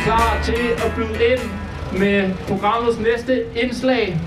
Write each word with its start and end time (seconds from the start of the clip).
Så 0.00 0.06
klar 0.06 0.40
til 0.44 0.68
at 0.76 0.92
byde 0.96 1.24
ind 1.32 1.50
med 1.98 2.30
programmets 2.48 2.98
næste 2.98 3.42
indslag, 3.56 4.20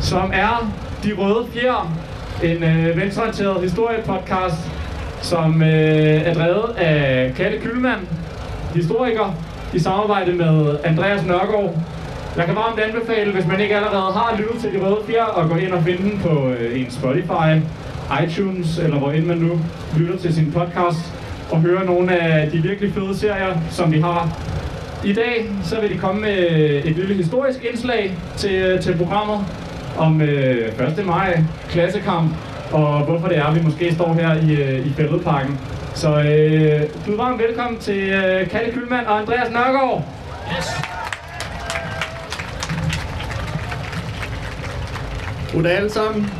som 0.00 0.30
er 0.34 0.72
De 1.04 1.12
Røde 1.18 1.46
Fjer, 1.52 1.92
en 2.42 2.62
øh, 2.62 2.96
venstreorienteret 2.96 3.62
historiepodcast, 3.62 4.56
som 5.22 5.62
øh, 5.62 5.68
er 5.68 6.34
drevet 6.34 6.76
af 6.76 7.32
Kalle 7.36 7.58
Kylmand, 7.60 8.00
historiker, 8.74 9.34
i 9.74 9.78
samarbejde 9.78 10.32
med 10.32 10.76
Andreas 10.84 11.26
Nørgaard. 11.26 11.74
Jeg 12.36 12.46
kan 12.46 12.54
varmt 12.54 12.80
anbefale, 12.80 13.32
hvis 13.32 13.46
man 13.46 13.60
ikke 13.60 13.76
allerede 13.76 14.12
har 14.12 14.36
lyttet 14.38 14.60
til 14.60 14.72
De 14.72 14.86
Røde 14.86 14.98
Fjer, 15.06 15.38
at 15.38 15.50
gå 15.50 15.56
ind 15.56 15.72
og 15.72 15.82
finde 15.82 16.02
den 16.02 16.20
på 16.22 16.48
øh, 16.48 16.80
en 16.80 16.90
Spotify, 16.90 17.60
iTunes, 18.24 18.78
eller 18.78 18.98
hvor 18.98 19.10
end 19.10 19.26
man 19.26 19.38
nu 19.38 19.60
lytter 19.98 20.18
til 20.18 20.34
sin 20.34 20.52
podcast, 20.52 21.12
og 21.50 21.60
høre 21.60 21.84
nogle 21.84 22.16
af 22.20 22.50
de 22.50 22.62
virkelig 22.62 22.94
fede 22.94 23.18
serier, 23.18 23.56
som 23.70 23.92
vi 23.92 24.00
har. 24.00 24.28
I 25.04 25.12
dag 25.12 25.50
så 25.64 25.80
vil 25.80 25.90
de 25.90 25.98
komme 25.98 26.20
med 26.20 26.38
et 26.84 26.96
lille 26.96 27.14
historisk 27.14 27.64
indslag 27.64 28.16
til, 28.36 28.82
til 28.82 28.96
programmet 28.96 29.46
om 29.98 30.20
øh, 30.22 30.98
1. 30.98 31.06
maj, 31.06 31.42
klassekamp, 31.68 32.32
og 32.72 33.04
hvorfor 33.04 33.28
det 33.28 33.38
er, 33.38 33.44
at 33.44 33.54
vi 33.54 33.60
måske 33.62 33.94
står 33.94 34.12
her 34.12 34.34
i, 34.34 34.52
øh, 34.62 34.86
i 34.86 34.92
Fælledparken. 34.92 35.58
Så 35.94 36.08
øh, 36.08 36.82
du 37.06 37.12
er 37.12 37.16
varmt 37.16 37.42
velkommen 37.42 37.80
til 37.80 37.98
øh, 37.98 38.48
Kalle 38.48 38.72
Kylmand 38.72 39.06
og 39.06 39.20
Andreas 39.20 39.50
Nørgaard. 39.50 40.04
Yes. 40.56 40.66
Goddag 45.52 45.76
alle 45.76 45.90
sammen. 45.90 46.39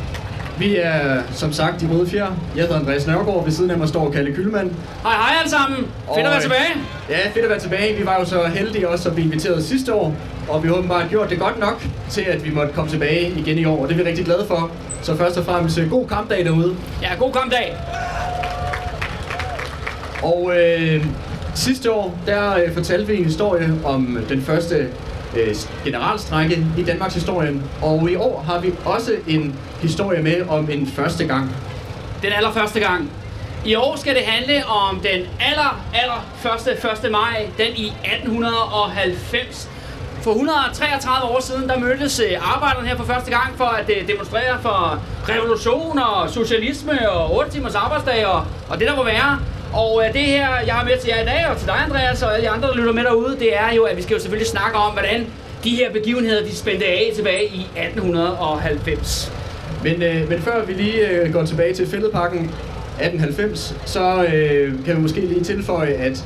Vi 0.61 0.77
er 0.77 1.21
som 1.33 1.53
sagt 1.53 1.83
i 1.83 1.87
Røde 1.87 2.09
Fjer. 2.09 2.27
Jeg 2.55 2.63
hedder 2.63 2.79
Andreas 2.79 3.07
Nørgaard. 3.07 3.43
Ved 3.43 3.51
siden 3.51 3.71
af 3.71 3.77
mig 3.77 3.87
står 3.87 4.11
Kalle 4.11 4.35
Kylmand. 4.35 4.71
Hej 5.03 5.11
hej 5.11 5.35
alle 5.39 5.49
sammen. 5.49 5.77
Fedt 6.15 6.25
at 6.25 6.31
være 6.31 6.41
tilbage. 6.41 6.71
Ja, 7.09 7.29
fedt 7.33 7.45
at 7.45 7.49
være 7.49 7.59
tilbage. 7.59 7.97
Vi 7.97 8.05
var 8.05 8.19
jo 8.19 8.25
så 8.25 8.43
heldige 8.43 8.89
også 8.89 9.09
at 9.09 9.15
blive 9.15 9.25
inviteret 9.25 9.63
sidste 9.63 9.93
år. 9.93 10.15
Og 10.49 10.63
vi 10.63 10.67
har 10.67 10.75
åbenbart 10.75 11.09
gjort 11.09 11.29
det 11.29 11.39
godt 11.39 11.59
nok 11.59 11.83
til, 12.09 12.21
at 12.21 12.45
vi 12.45 12.51
måtte 12.51 12.73
komme 12.73 12.91
tilbage 12.91 13.33
igen 13.37 13.57
i 13.57 13.65
år. 13.65 13.81
Og 13.81 13.89
det 13.89 13.99
er 13.99 14.03
vi 14.03 14.09
rigtig 14.09 14.25
glade 14.25 14.45
for. 14.47 14.71
Så 15.01 15.17
først 15.17 15.37
og 15.37 15.45
fremmest 15.45 15.77
øh, 15.77 15.89
god 15.89 16.07
kampdag 16.07 16.45
derude. 16.45 16.75
Ja, 17.01 17.09
god 17.19 17.31
kampdag. 17.33 17.75
Og 20.23 20.51
øh, 20.57 21.05
sidste 21.55 21.91
år, 21.91 22.17
der 22.25 22.55
øh, 22.55 22.73
fortalte 22.73 23.07
vi 23.07 23.17
en 23.17 23.25
historie 23.25 23.73
om 23.83 24.17
den 24.29 24.41
første 24.41 24.87
øh, 25.37 25.55
generalstrække 25.85 26.67
i 26.77 26.83
Danmarks 26.83 27.13
historien. 27.13 27.63
Og 27.81 28.11
i 28.11 28.15
år 28.15 28.45
har 28.47 28.59
vi 28.59 28.73
også 28.85 29.11
en 29.27 29.55
historie 29.81 30.21
med 30.21 30.41
om 30.49 30.69
en 30.69 30.87
første 30.87 31.25
gang. 31.27 31.55
Den 32.21 32.31
allerførste 32.33 32.79
gang. 32.79 33.11
I 33.65 33.75
år 33.75 33.95
skal 33.95 34.15
det 34.15 34.23
handle 34.23 34.65
om 34.65 34.99
den 34.99 35.21
aller, 35.39 35.81
aller 35.93 36.25
første 36.35 36.71
1. 37.05 37.11
maj, 37.11 37.47
den 37.57 37.75
i 37.75 37.93
1890. 38.03 39.69
For 40.21 40.31
133 40.31 41.29
år 41.29 41.39
siden, 41.39 41.69
der 41.69 41.79
mødtes 41.79 42.19
øh, 42.19 42.55
arbejderne 42.55 42.87
her 42.87 42.97
for 42.97 43.03
første 43.03 43.31
gang 43.31 43.57
for 43.57 43.65
at 43.65 43.89
øh, 43.89 44.07
demonstrere 44.07 44.61
for 44.61 44.99
revolution 45.29 45.99
og 45.99 46.29
socialisme 46.29 47.11
og 47.11 47.37
8 47.37 47.51
timers 47.51 47.75
arbejdsdag 47.75 48.25
og, 48.25 48.45
og 48.69 48.79
det 48.79 48.87
der 48.87 48.95
må 48.95 49.03
være. 49.03 49.39
Og 49.73 50.03
øh, 50.07 50.13
det 50.13 50.21
her, 50.21 50.47
jeg 50.65 50.73
har 50.73 50.85
med 50.85 50.97
til 51.01 51.09
jer 51.09 51.21
i 51.21 51.25
dag, 51.25 51.47
og 51.51 51.57
til 51.57 51.67
dig 51.67 51.75
Andreas 51.85 52.23
og 52.23 52.33
alle 52.33 52.45
de 52.45 52.49
andre, 52.49 52.67
der 52.67 52.75
lytter 52.75 52.93
med 52.93 53.03
derude, 53.03 53.35
det 53.39 53.57
er 53.57 53.75
jo, 53.75 53.83
at 53.83 53.97
vi 53.97 54.01
skal 54.01 54.13
jo 54.13 54.19
selvfølgelig 54.19 54.47
snakke 54.47 54.77
om, 54.77 54.91
hvordan 54.93 55.27
de 55.63 55.69
her 55.69 55.91
begivenheder, 55.91 56.43
de 56.43 56.55
spændte 56.55 56.85
af 56.85 57.11
tilbage 57.15 57.45
i 57.45 57.61
1890. 57.61 59.31
Men, 59.83 60.03
øh, 60.03 60.29
men 60.29 60.41
før 60.41 60.65
vi 60.65 60.73
lige 60.73 61.09
øh, 61.09 61.33
går 61.33 61.45
tilbage 61.45 61.73
til 61.73 61.87
Fælledparken 61.87 62.39
1890, 62.39 63.75
så 63.85 64.23
øh, 64.23 64.85
kan 64.85 64.95
vi 64.95 65.01
måske 65.01 65.21
lige 65.21 65.43
tilføje, 65.43 65.93
at 65.93 66.25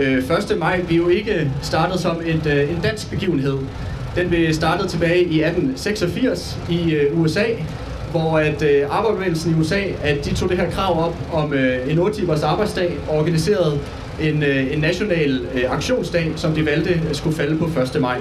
øh, 0.00 0.18
1. 0.18 0.58
maj 0.58 0.82
blev 0.82 0.98
jo 0.98 1.08
ikke 1.08 1.50
startet 1.62 2.00
som 2.00 2.20
et, 2.24 2.46
øh, 2.46 2.70
en 2.70 2.80
dansk 2.82 3.10
begivenhed. 3.10 3.58
Den 4.16 4.28
blev 4.28 4.54
startet 4.54 4.90
tilbage 4.90 5.20
i 5.20 5.42
1886 5.42 6.58
i 6.70 6.94
øh, 6.94 7.20
USA, 7.20 7.44
hvor 8.18 8.38
at 8.38 8.62
øh, 8.62 8.82
arbejderbevægelsen 8.90 9.50
i 9.50 9.60
USA, 9.60 9.80
at 10.02 10.24
de 10.24 10.34
tog 10.34 10.48
det 10.48 10.58
her 10.58 10.70
krav 10.70 11.06
op 11.06 11.14
om 11.32 11.52
øh, 11.52 11.92
en 11.92 11.98
8 11.98 12.16
timers 12.16 12.42
arbejdsdag 12.42 12.96
og 13.08 13.18
organiserede 13.18 13.78
en, 14.20 14.42
øh, 14.42 14.72
en 14.72 14.78
national 14.78 15.40
øh, 15.54 15.72
aktionsdag, 15.72 16.32
som 16.36 16.52
de 16.52 16.66
valgte 16.66 16.92
øh, 16.92 17.14
skulle 17.14 17.36
falde 17.36 17.58
på 17.58 17.64
1. 17.64 18.00
maj. 18.00 18.18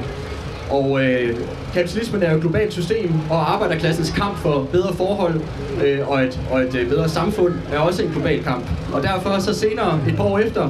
Og 0.69 1.03
øh, 1.03 1.35
kapitalismen 1.73 2.23
er 2.23 2.29
jo 2.29 2.35
et 2.35 2.41
globalt 2.41 2.73
system, 2.73 3.11
og 3.29 3.53
arbejderklassens 3.53 4.09
kamp 4.09 4.38
for 4.38 4.67
bedre 4.72 4.94
forhold 4.94 5.41
øh, 5.85 6.09
og 6.09 6.23
et, 6.23 6.39
og 6.51 6.62
et 6.62 6.75
øh, 6.75 6.89
bedre 6.89 7.09
samfund 7.09 7.53
er 7.73 7.79
også 7.79 8.03
en 8.03 8.09
global 8.09 8.44
kamp. 8.44 8.63
Og 8.94 9.03
derfor 9.03 9.39
så 9.39 9.53
senere, 9.53 10.00
et 10.07 10.16
par 10.16 10.23
år 10.23 10.39
efter, 10.39 10.69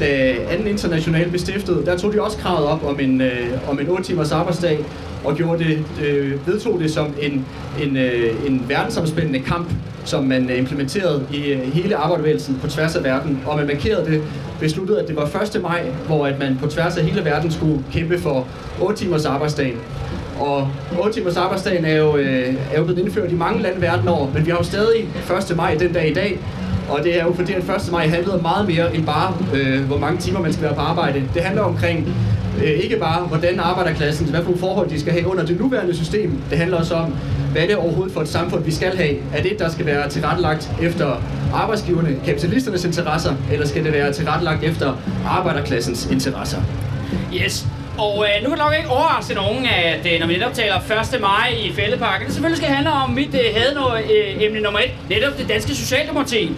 da 0.00 0.34
anden 0.50 0.66
international 0.66 1.28
blev 1.28 1.38
stiftet, 1.38 1.86
der 1.86 1.98
tog 1.98 2.12
de 2.12 2.22
også 2.22 2.38
kravet 2.38 2.66
op 2.66 2.84
om 2.84 3.00
en, 3.00 3.20
øh, 3.20 3.70
om 3.70 3.80
en 3.80 3.88
8 3.88 4.04
timers 4.04 4.32
arbejdsdag, 4.32 4.78
og 5.24 5.36
gjorde 5.36 5.64
det, 5.64 5.84
øh, 6.06 6.46
vedtog 6.46 6.80
det 6.80 6.90
som 6.90 7.06
en, 7.20 7.46
en, 7.82 7.96
øh, 7.96 8.46
en 8.46 8.64
verdensomspændende 8.68 9.40
kamp, 9.40 9.70
som 10.04 10.24
man 10.24 10.50
øh, 10.50 10.58
implementerede 10.58 11.26
i 11.32 11.52
øh, 11.52 11.72
hele 11.72 11.96
arbejderbevægelsen 11.96 12.58
på 12.62 12.66
tværs 12.68 12.96
af 12.96 13.04
verden. 13.04 13.40
Og 13.46 13.56
man 13.56 13.66
markerede 13.66 14.06
det, 14.10 14.22
besluttede, 14.60 15.00
at 15.00 15.08
det 15.08 15.16
var 15.16 15.42
1. 15.56 15.62
maj, 15.62 15.86
hvor 16.06 16.26
at 16.26 16.38
man 16.38 16.58
på 16.62 16.66
tværs 16.66 16.96
af 16.96 17.04
hele 17.04 17.24
verden 17.24 17.50
skulle 17.50 17.84
kæmpe 17.92 18.18
for 18.18 18.46
8 18.80 18.96
timers 18.96 19.24
arbejdsdagen. 19.24 19.76
Og 20.40 20.68
8 21.00 21.20
timers 21.20 21.36
arbejdsdagen 21.36 21.84
er 21.84 21.96
jo, 21.96 22.16
øh, 22.16 22.54
er 22.72 22.78
jo 22.78 22.84
blevet 22.84 22.98
indført 22.98 23.32
i 23.32 23.34
mange 23.34 23.62
lande 23.62 23.80
verden 23.80 24.08
over, 24.08 24.28
men 24.34 24.46
vi 24.46 24.50
har 24.50 24.58
jo 24.58 24.64
stadig 24.64 25.08
1. 25.50 25.56
maj 25.56 25.74
den 25.74 25.92
dag 25.92 26.10
i 26.10 26.14
dag, 26.14 26.38
og 26.90 27.04
det 27.04 27.20
er 27.20 27.24
jo 27.24 27.32
fordi, 27.32 27.52
at 27.52 27.62
1. 27.62 27.92
maj 27.92 28.08
handlede 28.08 28.38
meget 28.42 28.68
mere 28.68 28.96
end 28.96 29.06
bare, 29.06 29.34
øh, 29.54 29.84
hvor 29.84 29.98
mange 29.98 30.18
timer 30.18 30.40
man 30.40 30.52
skal 30.52 30.64
være 30.64 30.74
på 30.74 30.80
arbejde. 30.80 31.22
Det 31.34 31.42
handler 31.42 31.62
omkring 31.62 32.14
Øh, 32.64 32.70
ikke 32.70 32.96
bare, 32.96 33.20
hvordan 33.20 33.60
arbejderklassen, 33.60 34.26
hvad 34.26 34.44
for 34.44 34.56
forhold 34.56 34.90
de 34.90 35.00
skal 35.00 35.12
have 35.12 35.26
under 35.26 35.46
det 35.46 35.60
nuværende 35.60 35.96
system. 35.96 36.42
Det 36.50 36.58
handler 36.58 36.76
også 36.76 36.94
om, 36.94 37.14
hvad 37.52 37.62
det 37.62 37.72
er 37.72 37.76
overhovedet 37.76 38.14
for 38.14 38.20
et 38.20 38.28
samfund, 38.28 38.64
vi 38.64 38.72
skal 38.72 38.96
have. 38.96 39.16
Er 39.34 39.42
det, 39.42 39.58
der 39.58 39.70
skal 39.70 39.86
være 39.86 40.08
tilrettelagt 40.08 40.70
efter 40.82 41.22
arbejdsgiverne, 41.54 42.16
kapitalisternes 42.26 42.84
interesser, 42.84 43.34
eller 43.52 43.66
skal 43.66 43.84
det 43.84 43.92
være 43.92 44.12
tilrettelagt 44.12 44.64
efter 44.64 44.96
arbejderklassens 45.26 46.08
interesser? 46.12 46.58
Yes. 47.34 47.66
Og 47.98 48.26
øh, 48.26 48.42
nu 48.42 48.48
kan 48.48 48.58
det 48.58 48.64
nok 48.64 48.74
ikke 48.78 48.88
overraske 48.88 49.34
nogen, 49.34 49.66
at 49.66 50.12
øh, 50.12 50.20
når 50.20 50.26
vi 50.26 50.32
netop 50.32 50.54
taler 50.54 50.76
1. 51.14 51.20
maj 51.20 51.54
i 51.64 51.72
Fældeparken, 51.72 52.26
det 52.26 52.34
selvfølgelig 52.34 52.62
skal 52.62 52.74
handle 52.74 52.92
om 52.92 53.10
mit 53.10 53.34
øh, 53.34 53.40
øh, 54.10 54.42
emne 54.44 54.60
nummer 54.60 54.80
et, 54.80 54.90
netop 55.08 55.38
det 55.38 55.48
danske 55.48 55.74
socialdemokrati. 55.74 56.52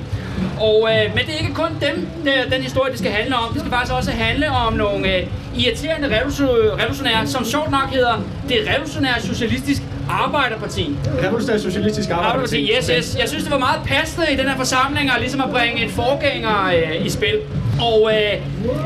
Og, 0.60 0.90
øh, 0.92 1.14
men 1.14 1.24
det 1.26 1.34
er 1.34 1.38
ikke 1.38 1.54
kun 1.54 1.70
dem, 1.80 2.08
der, 2.24 2.56
den 2.56 2.62
historie, 2.62 2.90
det 2.90 2.98
skal 2.98 3.12
handle 3.12 3.36
om. 3.36 3.52
Det 3.52 3.60
skal 3.60 3.72
faktisk 3.72 3.92
også 3.92 4.10
handle 4.10 4.50
om 4.50 4.72
nogle 4.72 5.16
øh, 5.16 5.26
irriterende 5.56 6.08
revolution- 6.18 6.80
revolutionære, 6.80 7.26
som 7.26 7.44
sjovt 7.44 7.70
nok 7.70 7.90
hedder 7.92 8.24
det 8.48 8.58
revolutionære 8.74 9.20
socialistisk 9.20 9.82
arbejderparti. 10.10 10.96
Revolutionær 11.24 11.58
Socialistisk 11.58 12.10
Arbejderparti. 12.10 12.70
Arbejderparti, 12.70 12.94
yes, 12.96 13.06
yes. 13.08 13.16
Jeg 13.20 13.28
synes, 13.28 13.44
det 13.44 13.52
var 13.52 13.58
meget 13.58 13.80
passende 13.86 14.26
i 14.32 14.36
den 14.36 14.48
her 14.48 14.56
forsamling 14.56 15.10
at, 15.10 15.20
ligesom 15.20 15.40
at 15.40 15.50
bringe 15.50 15.84
en 15.84 15.90
forgænger 15.90 16.66
øh, 16.66 17.06
i 17.06 17.10
spil. 17.10 17.36
Og 17.80 18.10
øh, 18.14 18.32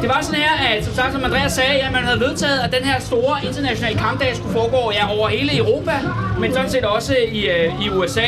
det 0.03 0.09
var 0.09 0.19
sådan 0.23 0.41
her, 0.41 0.77
at 0.77 0.85
som 0.85 0.95
sagt, 0.95 1.13
som 1.13 1.25
Andreas 1.25 1.53
sagde, 1.53 1.81
at 1.81 1.93
man 1.93 2.05
havde 2.05 2.21
vedtaget, 2.21 2.59
at 2.65 2.73
den 2.73 2.85
her 2.89 3.01
store 3.01 3.37
internationale 3.49 3.99
kampdag 3.99 4.37
skulle 4.37 4.53
foregå 4.53 4.93
ja, 4.93 5.19
over 5.19 5.29
hele 5.29 5.57
Europa, 5.57 5.93
men 6.41 6.53
sådan 6.53 6.71
set 6.71 6.85
også 6.85 7.17
i, 7.33 7.49
øh, 7.49 7.85
i 7.85 7.91
USA. 7.91 8.27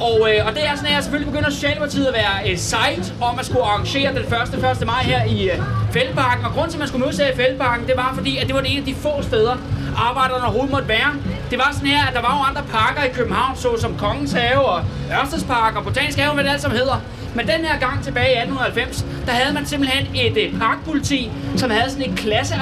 Og, 0.00 0.18
øh, 0.30 0.46
og 0.46 0.54
det 0.54 0.66
er 0.68 0.76
sådan 0.76 0.92
jeg 0.92 1.02
selvfølgelig 1.02 1.32
begynder 1.32 1.50
Socialdemokratiet 1.50 2.06
at 2.06 2.14
være 2.14 2.34
øh, 2.44 2.50
et 2.50 2.60
site 2.60 3.14
om 3.20 3.38
at 3.38 3.46
skulle 3.46 3.64
arrangere 3.64 4.14
den 4.14 4.24
første 4.28 4.56
1. 4.56 4.86
maj 4.86 5.02
her 5.02 5.24
i 5.24 5.50
øh, 5.50 5.58
Fældeparken. 5.92 6.44
Og 6.44 6.52
grunden 6.52 6.70
til, 6.70 6.76
at 6.76 6.78
man 6.78 6.88
skulle 6.88 7.04
mødes 7.04 7.18
her 7.18 7.28
i 7.32 7.36
Fældeparken, 7.36 7.86
det 7.86 7.96
var 7.96 8.12
fordi, 8.14 8.36
at 8.36 8.46
det 8.46 8.54
var 8.54 8.60
det 8.60 8.70
ene 8.70 8.80
af 8.80 8.86
de 8.86 8.94
få 8.94 9.22
steder, 9.22 9.56
arbejderne 9.96 10.44
overhovedet 10.44 10.70
måtte 10.70 10.88
være. 10.88 11.10
Det 11.50 11.58
var 11.58 11.70
sådan 11.72 11.88
her, 11.88 12.06
at 12.06 12.14
der 12.14 12.20
var 12.20 12.32
jo 12.38 12.42
andre 12.50 12.62
parker 12.78 13.02
i 13.02 13.12
København, 13.18 13.56
såsom 13.56 13.96
Kongens 13.98 14.32
Have 14.32 14.64
og 14.66 14.84
Ørstedspark 15.22 15.76
og 15.76 15.84
Botanisk 15.84 16.18
Have, 16.18 16.34
hvad 16.34 16.44
det 16.44 16.50
alt 16.50 16.62
som 16.62 16.70
hedder. 16.70 17.00
Men 17.34 17.46
den 17.46 17.64
her 17.64 17.78
gang 17.78 18.04
tilbage 18.04 18.32
i 18.34 18.38
1890, 18.38 19.06
der 19.26 19.32
havde 19.32 19.54
man 19.54 19.66
simpelthen 19.66 20.06
et 20.14 20.36
øh, 20.36 20.58
parkpoliti, 20.60 21.30
som 21.56 21.70
havde 21.70 21.90
sådan 21.90 22.10
et 22.10 22.18
klasse 22.18 22.54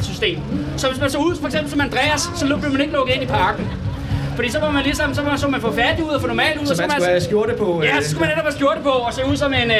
system 0.00 0.38
Så 0.76 0.88
hvis 0.88 1.00
man 1.00 1.10
så 1.10 1.18
ud, 1.18 1.36
for 1.40 1.46
eksempel 1.46 1.70
som 1.70 1.80
Andreas, 1.80 2.30
så 2.36 2.46
blev 2.46 2.72
man 2.72 2.80
ikke 2.80 2.92
lukket 2.92 3.14
ind 3.14 3.22
i 3.22 3.26
parken. 3.26 3.83
Fordi 4.36 4.50
så 4.50 4.60
var 4.60 4.70
man 4.70 4.82
ligesom, 4.82 5.14
så 5.14 5.22
var 5.22 5.30
man, 5.30 5.38
så 5.38 5.48
man 5.48 5.60
få 5.60 5.72
færdig 5.72 6.04
ud 6.04 6.10
og 6.10 6.20
få 6.20 6.26
normalt 6.26 6.60
ud. 6.60 6.66
Så 6.66 6.72
og 6.72 6.78
man 6.80 6.90
skulle 6.90 7.08
have 7.08 7.20
skjorte 7.20 7.54
på? 7.58 7.82
Ja, 7.84 7.96
øh, 7.96 8.02
så 8.02 8.10
skulle 8.10 8.20
man 8.20 8.28
netop 8.28 8.44
have 8.44 8.54
skjorte 8.58 8.80
på 8.82 8.88
og 8.90 9.14
se 9.14 9.22
ud 9.30 9.36
som 9.36 9.52
en, 9.54 9.70
øh, 9.70 9.76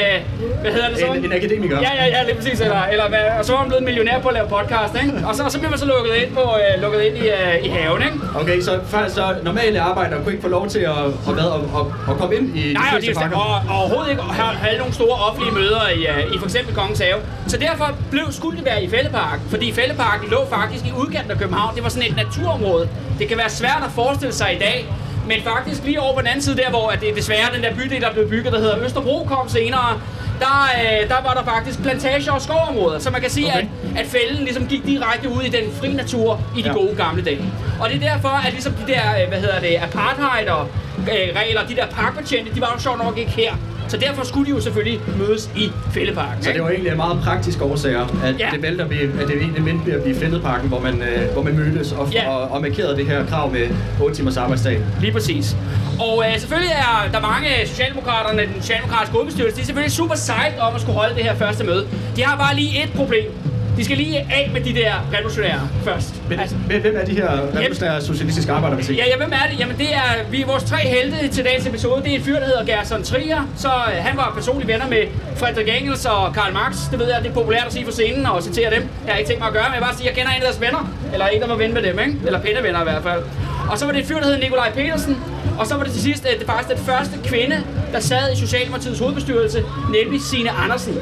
hvad 0.61 0.71
hedder 0.71 0.89
det 0.89 0.99
så? 0.99 1.05
En, 1.05 1.25
en 1.25 1.33
akademiker. 1.33 1.77
Ja, 1.81 1.91
ja, 2.01 2.05
ja, 2.05 2.23
lige 2.23 2.35
præcis. 2.35 2.61
Eller, 2.61 2.81
eller 2.91 3.09
hvad, 3.09 3.19
og 3.39 3.45
så 3.45 3.51
var 3.53 3.59
man 3.59 3.67
blevet 3.67 3.83
millionær 3.83 4.19
på 4.19 4.27
at 4.27 4.33
lave 4.33 4.47
podcast, 4.47 4.93
ikke? 5.03 5.27
Og 5.27 5.35
så, 5.35 5.43
og 5.43 5.51
så 5.51 5.59
blev 5.59 5.69
man 5.69 5.79
så 5.79 5.85
lukket 5.85 6.13
ind, 6.23 6.33
på, 6.33 6.41
øh, 6.41 6.81
lukket 6.83 7.01
ind 7.01 7.17
i, 7.17 7.27
øh, 7.37 7.65
i 7.65 7.69
haven, 7.77 8.01
ikke? 8.07 8.17
Okay, 8.41 8.61
så, 8.61 8.79
faktisk, 8.87 9.15
så 9.15 9.25
normale 9.43 9.81
arbejdere 9.81 10.17
kunne 10.23 10.31
ikke 10.31 10.43
få 10.43 10.49
lov 10.59 10.67
til 10.67 10.79
at, 10.79 10.97
at, 11.27 11.33
hvad, 11.37 11.47
at, 11.57 11.61
at, 11.79 11.85
at 12.09 12.15
komme 12.19 12.35
ind 12.35 12.57
i 12.57 12.69
de 12.69 12.73
Nej, 12.73 12.83
og, 12.95 12.99
fleste 12.99 13.13
de, 13.13 13.19
parker? 13.19 13.37
og, 13.37 13.55
og 13.69 13.75
overhovedet 13.81 14.09
ikke 14.11 14.21
have, 14.21 14.55
have 14.65 14.77
nogle 14.77 14.93
store 14.93 15.17
offentlige 15.27 15.53
møder 15.59 15.83
i, 15.99 16.01
uh, 16.27 16.33
i 16.33 16.37
for 16.37 16.45
eksempel 16.45 16.75
Kongens 16.75 16.99
Have. 16.99 17.19
Så 17.47 17.57
derfor 17.57 17.87
blev, 18.11 18.25
skulle 18.31 18.57
det 18.57 18.65
være 18.65 18.83
i 18.83 18.89
Fællepark, 18.89 19.39
fordi 19.49 19.73
Fælleparken 19.73 20.29
lå 20.29 20.39
faktisk 20.49 20.85
i 20.85 20.91
udkanten 21.01 21.31
af 21.31 21.37
København. 21.37 21.75
Det 21.75 21.83
var 21.83 21.89
sådan 21.89 22.09
et 22.09 22.15
naturområde. 22.15 22.89
Det 23.19 23.27
kan 23.27 23.37
være 23.37 23.49
svært 23.49 23.81
at 23.85 23.91
forestille 23.95 24.33
sig 24.33 24.44
i 24.47 24.57
dag, 24.57 24.85
Men 25.27 25.41
faktisk 25.43 25.83
lige 25.83 26.01
over 26.01 26.13
på 26.13 26.19
den 26.19 26.27
anden 26.27 26.41
side 26.41 26.57
der, 26.57 26.69
hvor 26.69 26.89
at 26.89 27.01
det 27.01 27.15
desværre 27.15 27.47
den 27.55 27.63
der 27.63 27.73
bydel, 27.75 28.01
der 28.01 28.13
blev 28.13 28.29
bygget, 28.29 28.53
der 28.53 28.59
hedder 28.59 28.83
Østerbro, 28.85 29.23
kom 29.23 29.49
senere, 29.49 29.99
der, 30.39 30.69
øh, 30.81 31.09
der 31.09 31.15
var 31.23 31.33
der 31.33 31.43
faktisk 31.43 31.81
plantager 31.83 32.31
og 32.31 32.41
skovområder. 32.41 32.99
Så 32.99 33.09
man 33.09 33.21
kan 33.21 33.29
sige, 33.29 33.47
Okay. 33.47 33.59
at, 33.95 33.99
at 33.99 34.05
fælden 34.07 34.43
ligesom 34.43 34.67
gik 34.67 34.85
direkte 34.85 35.29
ud 35.29 35.41
i 35.41 35.49
den 35.49 35.63
fri 35.79 35.93
natur 35.93 36.41
i 36.57 36.61
de 36.61 36.67
Ja. 36.67 36.73
gode 36.73 36.95
gamle 36.95 37.23
dage. 37.23 37.53
Og 37.81 37.89
det 37.89 38.03
er 38.03 38.13
derfor, 38.13 38.29
at 38.29 38.53
ligesom 38.53 38.73
de 38.73 38.93
der, 38.93 39.01
øh, 39.21 39.27
hvad 39.27 39.39
hedder 39.39 39.59
det, 39.59 39.75
apartheid 39.81 40.47
og 40.49 40.67
øh, 40.99 41.35
regler, 41.41 41.61
de 41.69 41.75
der 41.75 41.85
parkbetjente, 41.87 42.55
de 42.55 42.61
var 42.61 42.71
jo 42.75 42.79
sjovt 42.81 43.03
nok 43.03 43.17
ikke 43.17 43.31
her. 43.31 43.53
Så 43.87 43.97
derfor 43.97 44.23
skulle 44.25 44.45
de 44.51 44.55
jo 44.55 44.61
selvfølgelig 44.61 45.01
mødes 45.17 45.49
i 45.55 45.71
fældeparken. 45.91 46.43
Så 46.43 46.51
det 46.53 46.61
var 46.63 46.69
egentlig 46.69 46.95
meget 46.97 47.19
praktiske 47.23 47.63
årsager, 47.63 48.01
at 48.23 48.39
Ja. 48.39 48.49
det 48.53 48.61
valgte 48.61 48.83
at, 48.83 48.89
blive, 48.89 49.21
at 49.21 49.27
det 49.27 49.37
egentlig 49.37 49.63
mente 49.63 49.93
at 49.93 50.03
blive 50.03 50.15
Fælledparken, 50.15 50.67
hvor 50.69 50.79
man, 50.79 51.01
øh, 51.01 51.31
hvor 51.33 51.43
man 51.43 51.55
mødtes 51.55 51.91
og, 51.91 52.09
Ja. 52.13 52.29
og, 52.29 52.51
og 52.51 52.61
markerede 52.61 52.97
det 52.97 53.05
her 53.05 53.25
krav 53.25 53.51
med 53.51 53.67
8 54.01 54.15
timers 54.15 54.37
arbejdsdag. 54.37 54.79
Lige 55.01 55.11
præcis. 55.13 55.55
Og 55.99 56.23
øh, 56.27 56.39
selvfølgelig 56.39 56.71
er 56.73 57.11
der 57.11 57.19
mange 57.21 57.47
socialdemokraterne, 57.65 58.41
den 58.41 58.61
socialdemokratiske 58.61 59.11
hovedbestyrelse, 59.13 59.55
de 59.55 59.61
er 59.61 59.65
selvfølgelig 59.65 59.91
super 59.91 60.15
sejt 60.15 60.53
om 60.59 60.75
at 60.75 60.81
skulle 60.81 60.97
holde 60.97 61.15
det 61.15 61.23
her 61.23 61.35
første 61.35 61.63
møde. 61.63 61.87
De 62.15 62.23
har 62.23 62.37
bare 62.37 62.55
lige 62.55 62.83
et 62.83 62.89
problem. 62.95 63.31
De 63.77 63.85
skal 63.85 63.97
lige 63.97 64.19
af 64.19 64.49
med 64.53 64.61
de 64.61 64.73
der 64.73 64.93
revolutionære 65.13 65.61
først. 65.83 66.29
Men 66.29 66.39
Altså, 66.39 66.55
hvem 66.55 66.81
hvem 66.81 66.95
er 66.97 67.05
de 67.05 67.11
her 67.11 67.29
revolutionære 67.55 68.01
socialistiske 68.01 68.51
arbejderparti? 68.51 68.93
Ja, 68.95 69.05
ja, 69.11 69.17
hvem 69.17 69.31
er 69.33 69.49
det? 69.51 69.59
Jamen 69.59 69.77
det 69.77 69.93
er, 69.93 70.29
vi 70.31 70.41
er 70.41 70.45
vores 70.45 70.63
tre 70.63 70.77
helte 70.77 71.27
til 71.27 71.45
dagens 71.45 71.67
episode. 71.67 72.03
Det 72.03 72.11
er 72.11 72.15
en 72.15 72.23
fyr, 72.23 72.39
der 72.39 72.45
hedder 72.45 72.65
Gerson 72.65 73.03
Trier. 73.03 73.41
Så 73.57 73.67
øh, 73.67 74.03
han 74.03 74.17
var 74.17 74.31
personlig 74.35 74.67
venner 74.67 74.87
med 74.87 75.03
Frederik 75.35 75.81
Engels 75.81 76.05
og 76.05 76.33
Karl 76.33 76.53
Marx. 76.53 76.75
Det 76.91 76.99
ved 76.99 77.07
jeg, 77.07 77.17
det 77.23 77.29
er 77.29 77.33
populært 77.33 77.63
at 77.65 77.73
sige 77.73 77.85
på 77.85 77.91
scenen 77.91 78.25
og 78.25 78.43
citere 78.43 78.69
dem. 78.75 78.89
Jeg 79.05 79.13
har 79.13 79.19
ikke 79.19 79.29
tænkt 79.29 79.39
mig 79.39 79.47
at 79.47 79.53
gøre, 79.53 79.63
men 79.63 79.73
jeg 79.73 79.81
vil 79.81 79.85
bare 79.85 79.95
sige, 79.97 80.09
at 80.09 80.15
jeg 80.17 80.17
kender 80.17 80.31
en 80.31 80.41
af 80.41 80.47
deres 80.47 80.61
venner. 80.61 80.91
Eller 81.13 81.27
en, 81.27 81.41
der 81.41 81.47
var 81.47 81.55
ven 81.55 81.73
med 81.73 81.81
dem, 81.81 81.99
ikke? 81.99 82.15
Eller 82.25 82.39
venner 82.61 82.81
i 82.81 82.83
hvert 82.83 83.03
fald. 83.03 83.23
Og 83.71 83.79
så 83.79 83.85
var 83.85 83.91
det 83.91 84.01
en 84.01 84.07
fyr, 84.07 84.19
der 84.19 84.25
hed 84.25 84.37
Nikolaj 84.37 84.71
Petersen. 84.71 85.17
Og 85.59 85.67
så 85.67 85.75
var 85.75 85.83
det 85.83 85.93
til 85.93 86.01
sidst 86.01 86.27
øh, 86.33 86.39
det 86.39 86.47
faktisk 86.47 86.69
den 86.77 86.85
første 86.85 87.15
kvinde, 87.23 87.63
der 87.93 87.99
sad 87.99 88.33
i 88.33 88.35
Socialdemokratiets 88.39 88.99
hovedbestyrelse, 88.99 89.63
nemlig 89.97 90.21
Signe 90.21 90.49
Andersen. 90.51 90.93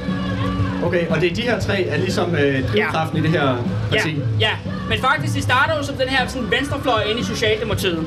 Okay, 0.86 1.08
og 1.10 1.22
det 1.22 1.32
er 1.32 1.36
de 1.36 1.42
her 1.42 1.60
tre 1.60 1.84
er 1.84 1.98
ligesom 1.98 2.36
øh, 2.36 2.68
drivkraften 2.72 3.18
i 3.18 3.22
det 3.22 3.30
her 3.30 3.66
parti? 3.92 4.10
Ja, 4.40 4.46
ja. 4.48 4.52
Men 4.90 5.00
faktisk, 5.00 5.36
de 5.36 5.42
starter 5.42 5.78
jo 5.78 5.84
som 5.84 5.96
den 5.96 6.08
her 6.10 6.28
sådan, 6.28 6.52
venstrefløj 6.52 7.02
ind 7.12 7.20
i 7.20 7.24
Socialdemokratiet. 7.24 8.00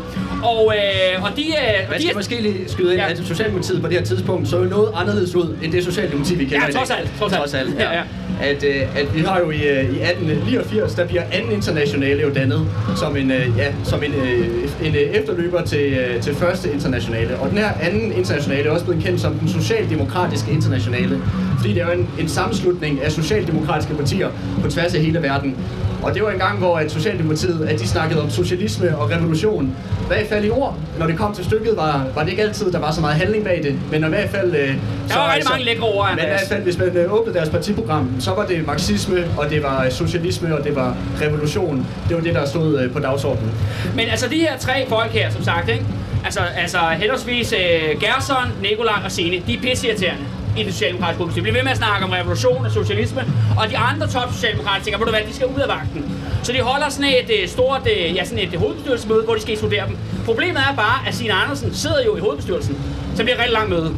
Og, 0.43 0.75
øh, 0.77 1.23
og 1.25 1.31
de, 1.37 1.43
øh, 1.43 1.91
Man 1.91 1.99
de 1.99 2.05
skal 2.05 2.17
måske 2.17 2.43
lige 2.43 2.57
skyde 2.69 2.93
ind, 2.93 3.03
Ja. 3.03 3.11
at 3.11 3.19
Socialdemokratiet 3.25 3.83
på 3.83 3.89
det 3.89 3.97
her 3.99 4.05
tidspunkt 4.05 4.49
så 4.49 4.59
jo 4.59 4.65
noget 4.65 4.89
anderledes 4.95 5.35
ud, 5.35 5.57
end 5.63 5.73
det 5.73 5.85
Socialdemokrati, 5.85 6.35
vi 6.35 6.45
kender 6.45 6.59
Ja, 6.61 6.69
i 6.69 6.73
dag. 6.73 6.75
trods 6.79 6.91
alt, 6.91 7.11
trods 7.19 7.55
alt. 7.55 7.75
ja. 7.79 7.83
Ja, 7.93 7.97
ja. 7.99 8.03
At, 8.41 8.65
øh, 8.65 8.99
at 8.99 9.15
vi 9.15 9.21
har 9.21 9.39
jo 9.41 9.51
i, 9.51 9.57
øh, 9.63 9.85
i 9.97 10.03
1889, 10.03 10.95
der 10.95 11.07
bliver 11.07 11.23
anden 11.33 11.53
internationale 11.53 12.23
jo 12.23 12.31
dannet 12.35 12.67
som 12.97 13.17
en, 13.17 13.31
øh, 13.31 13.49
ja, 13.59 13.73
som 13.85 14.03
en, 14.03 14.13
øh, 14.15 14.47
en 14.89 14.95
øh, 14.95 15.01
efterløber 15.01 15.63
til, 15.63 15.79
øh, 15.93 16.21
til 16.23 16.35
første 16.35 16.73
internationale. 16.73 17.39
Og 17.39 17.51
den 17.51 17.59
her 17.59 17.71
anden 17.81 18.13
internationale 18.13 18.69
er 18.69 18.73
også 18.73 18.85
blevet 18.85 19.05
kendt 19.05 19.21
som 19.21 19.35
den 19.35 19.49
socialdemokratiske 19.49 20.51
internationale, 20.53 21.23
fordi 21.67 21.75
det 21.79 21.83
er 21.83 21.87
jo 21.95 22.01
en, 22.01 22.09
en 22.19 22.29
sammenslutning 22.29 23.03
af 23.03 23.13
socialdemokratiske 23.13 23.95
partier 23.95 24.29
på 24.63 24.71
tværs 24.71 24.95
af 24.95 25.01
hele 25.01 25.23
verden. 25.23 25.57
Og 26.03 26.15
det 26.15 26.23
var 26.23 26.31
en 26.31 26.39
gang, 26.39 26.59
hvor 26.59 26.77
at 26.79 26.93
Socialdemokratiet 26.93 27.67
at 27.69 27.81
de 27.81 27.89
snakkede 27.89 28.23
om 28.23 28.31
socialisme 28.31 28.99
og 28.99 29.11
revolution. 29.11 29.65
I 29.65 30.07
hvert 30.07 30.27
fald 30.29 30.45
i 30.45 30.51
ord, 30.51 30.77
når 30.99 31.07
det 31.07 31.17
kom 31.17 31.35
til 31.35 31.45
stykket, 31.45 31.77
var, 31.77 32.07
var 32.15 32.23
det 32.23 32.31
ikke 32.31 32.43
altid, 32.43 32.73
der 32.73 32.79
var 32.79 32.93
så 32.93 33.01
meget 33.01 33.17
handling 33.17 33.45
bag 33.45 33.61
det. 33.63 33.79
Men 33.91 34.05
i 34.05 34.09
hvert 34.09 34.31
fald... 34.31 34.55
Øh, 34.55 34.75
Der 35.09 35.17
var 35.17 35.35
rigtig 35.35 35.51
mange 35.51 35.65
lækre 35.65 35.83
ord, 35.83 36.09
Men 36.11 36.25
i 36.25 36.27
hvert 36.27 36.41
fald, 36.49 36.63
hvis 36.63 36.79
man 36.79 36.97
øh, 36.97 37.13
åbnede 37.13 37.37
deres 37.39 37.49
partiprogram, 37.49 38.21
så 38.21 38.31
var 38.35 38.47
det 38.47 38.67
marxisme, 38.67 39.25
og 39.39 39.51
det 39.51 39.63
var 39.63 39.87
socialisme, 39.91 40.57
og 40.59 40.65
det 40.65 40.77
var 40.77 40.97
revolution. 41.23 41.87
Det 42.09 42.17
var 42.17 42.23
det, 42.23 42.35
der 42.35 42.47
stod 42.47 42.81
øh, 42.81 42.93
på 42.93 42.99
dagsordenen. 42.99 43.51
Men 43.97 44.09
altså 44.09 44.29
de 44.29 44.37
her 44.37 44.59
tre 44.59 44.87
folk 44.89 45.11
her, 45.11 45.31
som 45.31 45.45
sagt, 45.45 45.69
ikke? 45.69 45.85
Altså, 46.25 46.41
altså 46.57 46.79
henholdsvis 46.79 47.53
øh, 47.53 48.01
Gerson, 48.01 48.53
Nikolaj 48.63 49.01
og 49.05 49.13
Signe, 49.13 49.43
de 49.47 49.55
er 49.55 49.61
pisseirriterende 49.61 50.23
i 50.59 50.63
det 50.63 50.73
socialdemokratiske 50.73 51.19
hovedbestyrelse. 51.19 51.35
Vi 51.35 51.41
bliver 51.41 51.59
ved 51.59 51.63
med 51.63 51.71
at 51.71 51.77
snakke 51.77 52.05
om 52.07 52.11
revolution 52.11 52.67
og 52.67 52.73
socialisme, 52.73 53.23
og 53.59 53.71
de 53.71 53.77
andre 53.79 54.07
top 54.07 54.33
socialdemokrater 54.33 54.85
tænker, 54.85 54.99
ved 54.99 55.07
du 55.07 55.13
hvad, 55.13 55.25
de 55.29 55.35
skal 55.35 55.47
ud 55.47 55.61
af 55.61 55.69
vagten. 55.69 56.03
Så 56.43 56.53
de 56.53 56.61
holder 56.61 56.89
sådan 56.89 57.11
et 57.21 57.31
øh, 57.43 57.49
stort, 57.49 57.83
øh, 57.93 58.17
ja, 58.17 58.25
sådan 58.25 58.39
et 58.39 58.59
hovedbestyrelsesmøde, 58.59 59.23
hvor 59.25 59.35
de 59.35 59.41
skal 59.41 59.57
studere 59.57 59.87
dem. 59.89 59.97
Problemet 60.25 60.63
er 60.71 60.75
bare, 60.77 61.09
at 61.09 61.15
Signe 61.15 61.33
Andersen 61.33 61.75
sidder 61.75 62.05
jo 62.05 62.17
i 62.17 62.21
hovedbestyrelsen, 62.21 62.75
så 63.13 63.17
det 63.17 63.25
bliver 63.25 63.35
et 63.35 63.41
rigtig 63.41 63.53
langt 63.53 63.71
møde. 63.71 63.91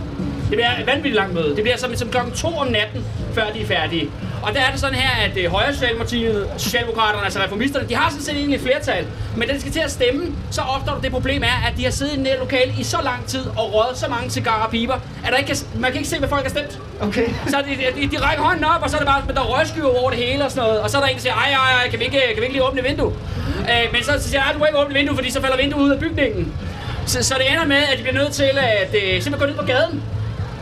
Det 0.51 0.57
bliver 0.57 0.73
et 0.81 0.87
vanvittigt 0.87 1.15
langt 1.15 1.35
møde. 1.35 1.57
Det 1.57 1.63
bliver 1.63 1.77
som, 1.77 1.95
som 1.95 2.09
klokken 2.09 2.33
2 2.35 2.49
om 2.49 2.67
natten, 2.67 3.05
før 3.35 3.45
de 3.55 3.61
er 3.61 3.67
færdige. 3.67 4.11
Og 4.43 4.55
der 4.55 4.61
er 4.61 4.71
det 4.71 4.81
sådan 4.81 4.95
her, 4.95 5.25
at 5.25 5.37
øh, 5.37 5.51
Højre 5.51 5.73
Socialdemokratiet, 5.73 6.49
Socialdemokraterne, 6.57 7.25
altså 7.25 7.41
reformisterne, 7.45 7.89
de 7.89 7.95
har 7.95 8.11
sådan 8.11 8.25
set 8.25 8.37
egentlig 8.37 8.57
et 8.57 8.63
flertal. 8.63 9.07
Men 9.37 9.49
da 9.49 9.55
de 9.55 9.61
skal 9.61 9.73
til 9.73 9.81
at 9.81 9.91
stemme, 9.91 10.35
så 10.51 10.61
opstår 10.61 10.95
der 10.95 11.01
det 11.01 11.13
problem 11.13 11.43
er, 11.43 11.67
at 11.69 11.73
de 11.77 11.85
har 11.85 11.91
siddet 11.91 12.13
i 12.19 12.19
det 12.19 12.35
lokale 12.39 12.73
i 12.79 12.83
så 12.83 12.97
lang 13.05 13.27
tid 13.27 13.45
og 13.57 13.75
røget 13.75 13.99
så 13.99 14.09
mange 14.09 14.31
cigarer 14.31 14.65
og 14.65 14.71
piber, 14.71 14.95
at 14.95 15.33
der 15.33 15.37
ikke 15.37 15.49
kan, 15.49 15.57
man 15.81 15.91
kan 15.91 15.99
ikke 15.99 16.11
se, 16.11 16.19
hvad 16.19 16.29
folk 16.29 16.43
har 16.43 16.51
stemt. 16.51 16.79
Okay. 17.01 17.29
Så 17.47 17.57
de, 17.67 18.01
de, 18.01 18.17
de 18.17 18.23
rækker 18.25 18.45
hånden 18.45 18.65
op, 18.65 18.83
og 18.83 18.91
så 18.91 18.97
er 18.97 19.01
det 19.01 19.09
bare, 19.09 19.23
der 19.35 19.41
er 19.41 19.45
røgskyer 19.45 20.01
over 20.01 20.11
det 20.11 20.19
hele 20.19 20.45
og 20.45 20.51
sådan 20.51 20.65
noget. 20.69 20.81
Og 20.81 20.91
så 20.91 20.97
er 20.97 21.01
der 21.01 21.09
en, 21.09 21.15
der 21.15 21.21
siger, 21.23 21.35
ej, 21.35 21.51
ej, 21.51 21.83
ej, 21.83 21.91
kan 21.91 21.99
vi 21.99 22.05
ikke, 22.05 22.21
kan 22.29 22.37
vi 22.37 22.43
ikke 22.43 22.53
lige 22.53 22.65
åbne 22.65 22.81
et 22.81 22.89
vindue? 22.89 23.13
Øh, 23.61 23.93
men 23.93 24.05
så 24.05 24.13
siger 24.19 24.45
jeg, 24.45 24.55
du 24.55 24.59
må 24.59 24.65
ikke 24.65 24.79
åbne 24.79 24.95
et 24.95 24.99
vindue, 24.99 25.17
fordi 25.17 25.31
så 25.31 25.41
falder 25.41 25.57
vinduet 25.57 25.83
ud 25.83 25.91
af 25.91 25.99
bygningen. 26.01 26.53
Så, 27.07 27.23
så 27.23 27.35
det 27.39 27.53
ender 27.53 27.67
med, 27.67 27.77
at 27.77 27.99
de 27.99 28.03
bliver 28.03 28.19
nødt 28.23 28.33
til 28.33 28.51
at 28.59 28.95
øh, 28.95 29.23
simpelthen 29.23 29.39
gå 29.39 29.47
ned 29.47 29.55
på 29.55 29.67
gaden. 29.67 30.03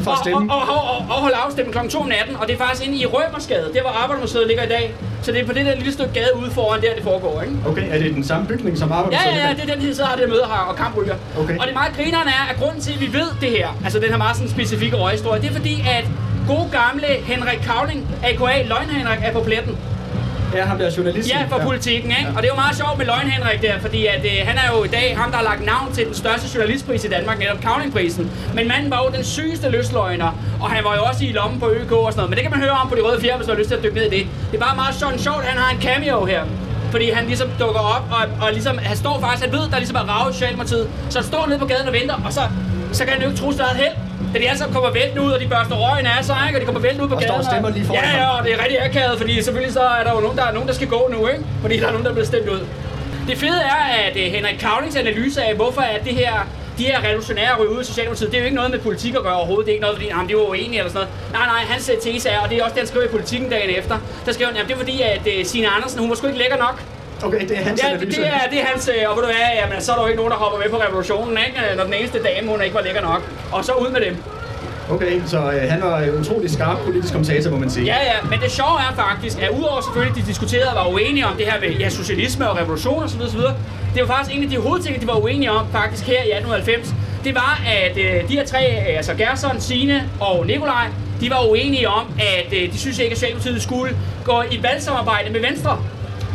For 0.07 0.13
at 0.17 0.19
stemme. 0.25 0.53
Og, 0.55 0.63
og, 0.75 0.83
og, 0.93 0.99
og, 1.13 1.17
holde 1.25 1.37
afstemning 1.45 1.73
kl. 1.77 1.89
2 1.89 1.99
om 2.01 2.09
natten, 2.17 2.35
og 2.41 2.45
det 2.47 2.53
er 2.57 2.61
faktisk 2.65 2.83
inde 2.87 2.97
i 3.03 3.07
Rømersgade, 3.07 3.69
der 3.75 3.81
hvor 3.87 3.91
Arbejdermuseet 4.03 4.47
ligger 4.51 4.65
i 4.71 4.73
dag. 4.77 4.95
Så 5.23 5.33
det 5.33 5.41
er 5.41 5.47
på 5.47 5.53
det 5.53 5.67
der 5.67 5.75
lille 5.75 5.93
stykke 5.93 6.13
gade 6.13 6.33
ude 6.41 6.51
foran, 6.51 6.81
der 6.83 6.95
det 6.95 7.05
foregår, 7.11 7.43
ikke? 7.43 7.55
Okay, 7.71 7.87
er 7.95 7.99
det 8.03 8.15
den 8.15 8.25
samme 8.25 8.47
bygning, 8.47 8.79
som 8.79 8.93
arbejder 8.93 9.19
Ja, 9.19 9.37
ja, 9.37 9.49
ja, 9.49 9.55
det 9.55 9.63
er 9.71 9.75
den 9.75 9.83
her 9.85 9.95
side, 9.95 10.07
har 10.07 10.17
det 10.17 10.29
møder 10.29 10.47
her, 10.47 10.63
og 10.71 10.77
kampryger. 10.77 11.17
Okay. 11.41 11.59
Og 11.59 11.67
det 11.67 11.75
meget 11.75 11.93
grineren 11.97 12.29
er, 12.29 12.43
at 12.51 12.57
grunden 12.61 12.81
til, 12.81 12.93
at 12.93 13.01
vi 13.01 13.09
ved 13.13 13.29
det 13.41 13.51
her, 13.51 13.69
altså 13.85 13.99
den 13.99 14.09
her 14.09 14.17
meget 14.17 14.37
sådan 14.37 14.51
specifikke 14.51 14.97
røghistorie, 14.97 15.41
det 15.43 15.49
er 15.51 15.55
fordi, 15.55 15.85
at 15.97 16.05
gode 16.49 16.69
gamle 16.73 17.07
Henrik 17.07 17.59
Kavling, 17.59 18.01
a.k.a. 18.23 18.63
Løgn 18.73 18.89
Henrik, 18.89 19.19
er 19.23 19.33
på 19.33 19.43
pletten. 19.49 19.79
Ja, 20.55 20.65
ham 20.65 20.79
der 20.79 20.91
journalist. 20.97 21.29
Ja, 21.31 21.45
for 21.49 21.59
politikken, 21.59 22.11
ikke? 22.11 22.31
Og 22.37 22.43
det 22.43 22.45
er 22.45 22.53
jo 22.55 22.61
meget 22.65 22.77
sjovt 22.77 22.99
med 22.99 23.07
Løgn 23.07 23.29
Henrik 23.31 23.63
der, 23.63 23.79
fordi 23.79 24.07
at, 24.07 24.25
øh, 24.25 24.47
han 24.49 24.59
er 24.59 24.77
jo 24.77 24.85
i 24.85 24.89
dag 24.89 25.17
ham, 25.17 25.31
der 25.31 25.37
har 25.37 25.45
lagt 25.45 25.65
navn 25.67 25.93
til 25.93 26.07
den 26.07 26.15
største 26.15 26.47
journalistpris 26.55 27.05
i 27.05 27.09
Danmark, 27.09 27.39
netop 27.39 27.61
Kavlingprisen. 27.61 28.31
Men 28.55 28.69
manden 28.69 28.91
var 28.91 29.01
jo 29.05 29.17
den 29.17 29.25
sygeste 29.25 29.69
løsløgner, 29.71 30.31
og 30.61 30.71
han 30.71 30.85
var 30.85 30.95
jo 30.95 31.03
også 31.03 31.25
i 31.25 31.33
lommen 31.33 31.61
på 31.61 31.69
ØK 31.71 31.93
og 31.93 32.13
sådan 32.13 32.17
noget. 32.17 32.31
Men 32.31 32.37
det 32.37 32.43
kan 32.43 32.51
man 32.51 32.61
høre 32.61 32.71
om 32.71 32.89
på 32.89 32.95
de 32.95 33.01
røde 33.01 33.21
fjer, 33.21 33.37
hvis 33.37 33.47
man 33.47 33.57
har 33.57 33.61
lyst 33.61 33.69
til 33.71 33.77
at 33.77 33.83
dykke 33.83 33.97
ned 33.97 34.07
i 34.13 34.19
det. 34.19 34.27
Det 34.51 34.57
er 34.61 34.65
bare 34.65 34.77
meget 34.77 34.95
sjovt, 35.25 35.41
at 35.45 35.49
han 35.53 35.59
har 35.63 35.71
en 35.75 35.83
cameo 35.83 36.25
her. 36.25 36.43
Fordi 36.91 37.11
han 37.11 37.27
ligesom 37.27 37.49
dukker 37.61 37.81
op, 37.81 38.05
og, 38.11 38.47
og 38.47 38.53
ligesom, 38.53 38.79
han 38.79 38.97
står 38.97 39.21
faktisk, 39.21 39.45
han 39.45 39.53
ved, 39.53 39.71
der 39.71 39.77
ligesom 39.77 39.97
er 39.97 40.01
rav 40.01 40.31
i 40.31 40.33
Socialdemokratiet. 40.33 40.89
Så 41.11 41.19
han 41.19 41.27
står 41.27 41.47
nede 41.47 41.59
på 41.59 41.67
gaden 41.67 41.87
og 41.89 41.93
venter, 41.93 42.15
og 42.25 42.33
så, 42.33 42.41
så 42.97 43.05
kan 43.05 43.13
han 43.13 43.23
jo 43.23 43.29
ikke 43.29 43.41
tro, 43.41 43.49
er 43.49 43.71
et 43.75 43.81
held. 43.85 43.97
Da 44.33 44.39
de 44.41 44.45
alle 44.49 44.59
sammen 44.59 44.75
kommer 44.75 44.91
væltende 44.91 45.23
ud, 45.27 45.33
og 45.37 45.41
de 45.41 45.49
børster 45.55 45.77
røgen 45.85 46.07
af 46.07 46.25
sig, 46.25 46.39
ikke? 46.47 46.57
og 46.57 46.61
de 46.61 46.67
kommer 46.67 46.81
væltende 46.87 47.05
ud 47.05 47.09
på 47.09 47.15
Og 47.15 47.23
står 47.23 47.35
gaden. 47.35 47.47
og 47.47 47.51
stemmer 47.53 47.71
lige 47.77 47.85
foran 47.87 48.05
Ja, 48.05 48.17
ja, 48.23 48.27
og 48.37 48.45
det 48.45 48.51
er 48.55 48.59
rigtig 48.65 48.79
akavet, 48.89 49.19
fordi 49.23 49.43
selvfølgelig 49.43 49.73
så 49.73 49.85
er 49.99 50.05
der 50.05 50.13
jo 50.17 50.21
nogen, 50.21 50.37
der, 50.39 50.45
er 50.51 50.53
nogen, 50.53 50.69
der 50.69 50.75
skal 50.75 50.89
gå 50.97 51.01
nu, 51.15 51.21
ikke? 51.33 51.45
Fordi 51.63 51.75
der 51.81 51.87
er 51.87 51.91
nogen, 51.95 52.05
der 52.05 52.11
er 52.11 52.15
blevet 52.19 52.29
stemt 52.33 52.49
ud. 52.49 52.63
Det 53.29 53.37
fede 53.39 53.61
er, 53.75 53.81
at 54.07 54.15
uh, 54.17 54.23
Henrik 54.37 54.59
Kavlings 54.65 54.97
analyse 54.97 55.43
af, 55.43 55.55
hvorfor 55.55 55.81
er 55.81 55.99
det 56.07 56.15
her 56.23 56.35
de 56.79 56.85
her 56.85 57.05
revolutionære 57.05 57.53
ryge 57.61 57.71
ud 57.71 57.81
i 57.81 57.85
Socialdemokratiet, 57.85 58.31
det 58.31 58.37
er 58.37 58.41
jo 58.41 58.45
ikke 58.45 58.57
noget 58.57 58.71
med 58.71 58.79
politik 58.79 59.15
at 59.15 59.23
gøre 59.23 59.35
overhovedet. 59.35 59.67
Det 59.67 59.73
er 59.73 59.75
ikke 59.75 59.83
noget, 59.83 59.97
fordi 59.97 60.09
jamen, 60.09 60.29
de 60.29 60.37
var 60.37 60.43
uenige 60.43 60.79
eller 60.79 60.93
sådan 60.93 61.07
noget. 61.07 61.33
Nej, 61.33 61.47
nej, 61.55 61.63
hans 61.73 61.89
øh, 61.89 61.97
tese 62.03 62.29
er, 62.29 62.39
og 62.41 62.51
det 62.51 62.59
er 62.59 62.63
også 62.65 62.75
det, 62.75 62.81
han 62.81 62.89
skriver 62.89 63.07
i 63.07 63.09
politikken 63.09 63.51
dagen 63.51 63.71
efter. 63.79 63.97
Der 64.27 64.33
skriver 64.33 64.49
han, 64.51 64.57
jamen, 64.57 64.69
det 64.69 64.75
er 64.75 64.79
fordi, 64.85 65.03
at 65.03 65.23
uh, 65.27 65.47
Signe 65.47 65.69
Andersen, 65.77 66.01
hun 66.01 66.09
var 66.11 66.17
sgu 66.17 66.27
ikke 66.27 66.39
lækker 66.39 66.57
nok. 66.57 66.83
Okay, 67.25 67.49
det 67.49 67.59
er 67.59 67.63
hans 67.63 67.83
Ja, 67.83 67.89
analyse. 67.89 68.21
det 68.21 68.27
er, 68.29 68.41
det 68.51 68.61
er 68.61 68.65
hans, 68.65 68.89
øh, 68.89 69.11
og 69.11 69.17
ved 69.17 69.23
du 69.23 69.29
hvad, 69.29 69.37
jamen, 69.63 69.81
så 69.81 69.93
er 69.93 69.97
der 69.97 70.03
jo 70.03 70.09
ikke 70.09 70.17
nogen, 70.17 70.31
der 70.33 70.37
hopper 70.39 70.59
med 70.59 70.69
på 70.71 70.77
revolutionen, 70.87 71.39
ikke? 71.47 71.61
Når 71.77 71.85
den 71.85 71.95
eneste 71.95 72.19
dame, 72.23 72.49
hun 72.51 72.63
ikke 72.63 72.75
var 72.75 72.83
lækker 72.83 73.01
nok. 73.01 73.23
Og 73.53 73.65
så 73.65 73.73
ud 73.73 73.91
med 73.91 74.01
dem. 74.01 74.17
Okay, 74.91 75.21
så 75.27 75.39
øh, 75.39 75.71
han 75.71 75.83
var 75.83 75.99
en 76.01 76.21
utrolig 76.21 76.51
skarp 76.51 76.79
politisk 76.85 77.13
kommentator, 77.13 77.51
må 77.51 77.59
man 77.59 77.71
sige. 77.71 77.87
Ja, 77.87 77.97
ja, 78.05 78.29
men 78.31 78.41
det 78.41 78.51
sjove 78.51 78.79
er 78.91 78.95
faktisk, 78.97 79.43
at 79.43 79.51
udover 79.51 79.81
selvfølgelig, 79.81 80.23
de 80.23 80.29
diskuterede 80.29 80.69
og 80.71 80.77
var 80.77 80.93
uenige 80.93 81.27
om 81.27 81.37
det 81.37 81.47
her 81.47 81.61
med 81.61 81.69
ja, 81.71 81.89
socialisme 81.89 82.51
og 82.51 82.57
revolution 82.59 83.05
osv., 83.05 83.21
osv., 83.21 83.41
det 83.95 84.09
var 84.09 84.15
faktisk 84.17 84.37
en 84.37 84.43
af 84.45 84.51
de 84.51 84.59
hovedting, 84.59 85.01
de 85.01 85.07
var 85.07 85.15
uenige 85.17 85.51
om 85.51 85.67
faktisk 85.73 86.05
her 86.07 86.13
i 86.23 86.31
1890, 86.33 86.95
det 87.25 87.35
var, 87.35 87.61
at 87.85 87.97
øh, 87.97 88.29
de 88.29 88.33
her 88.35 88.47
tre, 88.47 88.71
øh, 88.91 88.97
altså 88.97 89.15
Gerson, 89.15 89.61
Sine 89.61 90.09
og 90.21 90.47
Nikolaj, 90.47 90.87
de 91.21 91.31
var 91.31 91.49
uenige 91.51 91.89
om, 91.89 92.05
at 92.19 92.53
øh, 92.53 92.73
de 92.73 92.79
synes 92.79 92.99
ikke, 92.99 93.11
at 93.13 93.19
Socialdemokratiet 93.19 93.63
skulle 93.63 93.97
gå 94.25 94.43
i 94.51 94.63
valgsamarbejde 94.63 95.31
med 95.31 95.41
Venstre. 95.41 95.79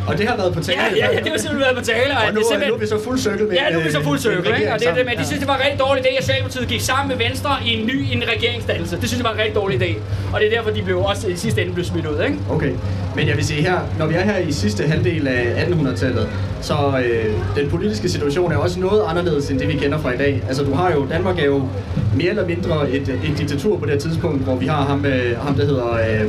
Og 0.07 0.17
det 0.17 0.27
har 0.27 0.35
været 0.37 0.53
på 0.53 0.61
tale. 0.63 0.77
Ja, 0.81 1.05
ja, 1.05 1.07
ja, 1.15 1.19
det 1.25 1.31
var 1.31 1.37
simpelthen 1.37 1.59
været 1.59 1.77
på 1.77 1.83
tale. 1.91 2.11
Og 2.17 2.27
at 2.27 2.33
nu, 2.33 2.39
det 2.39 2.45
er- 2.45 2.49
simpelthen- 2.51 2.69
nu 2.71 2.75
er 2.75 2.79
vi 2.79 2.87
så 2.95 2.99
fuld 3.07 3.17
cirkel 3.19 3.45
med 3.47 3.55
Ja, 3.55 3.73
nu 3.73 3.79
er 3.79 3.83
vi 3.83 3.91
så 3.91 4.01
fuld 4.03 4.19
cirkel, 4.19 4.37
ikke? 4.59 4.73
Og 4.73 4.79
det, 4.79 4.87
er 4.89 4.95
det, 4.95 5.05
men 5.05 5.05
de 5.05 5.11
sammen. 5.11 5.25
synes, 5.25 5.39
det 5.39 5.47
var 5.47 5.55
en 5.59 5.63
rigtig 5.65 5.79
dårlig 5.79 6.01
idé, 6.05 6.11
at 6.17 6.23
Socialdemokratiet 6.23 6.67
gik 6.67 6.81
sammen 6.81 7.07
med 7.17 7.17
Venstre 7.25 7.51
i 7.65 7.69
en 7.79 7.83
ny 7.91 7.97
en 8.15 8.23
regeringsdannelse. 8.35 8.95
Det 9.01 9.07
synes 9.09 9.19
jeg 9.21 9.27
var 9.29 9.33
en 9.37 9.39
rigtig 9.39 9.55
dårlig 9.55 9.75
idé. 9.81 9.91
Og 10.33 10.39
det 10.39 10.45
er 10.49 10.53
derfor, 10.57 10.69
de 10.77 10.81
blev 10.87 10.97
også 11.11 11.27
i 11.27 11.35
sidste 11.35 11.61
ende 11.61 11.73
blev 11.73 11.85
smidt 11.85 12.05
ud, 12.05 12.23
ikke? 12.23 12.37
Okay, 12.49 12.71
men 13.15 13.27
jeg 13.27 13.35
vil 13.37 13.45
sige 13.45 13.61
her, 13.61 13.77
når 13.99 14.05
vi 14.05 14.15
er 14.15 14.23
her 14.31 14.37
i 14.37 14.51
sidste 14.51 14.83
halvdel 14.83 15.27
af 15.27 15.65
1800-tallet, 15.65 16.29
så 16.61 16.73
øh, 17.05 17.25
den 17.55 17.69
politiske 17.69 18.09
situation 18.09 18.51
er 18.51 18.57
også 18.57 18.79
noget 18.79 19.01
anderledes 19.09 19.49
end 19.49 19.59
det, 19.59 19.67
vi 19.67 19.73
kender 19.73 19.97
fra 19.99 20.11
i 20.13 20.17
dag. 20.17 20.41
Altså, 20.47 20.63
du 20.63 20.73
har 20.73 20.91
jo, 20.91 21.05
Danmark 21.11 21.39
er 21.39 21.45
jo 21.45 21.67
mere 22.15 22.29
eller 22.29 22.47
mindre 22.47 22.89
et, 22.89 23.09
et 23.09 23.37
diktatur 23.37 23.77
på 23.77 23.85
det 23.85 23.93
her 23.93 23.99
tidspunkt, 23.99 24.43
hvor 24.43 24.55
vi 24.55 24.65
har 24.65 24.81
ham, 24.85 25.05
øh, 25.05 25.37
ham 25.39 25.55
der 25.55 25.65
hedder, 25.65 25.93
øh, 25.93 26.21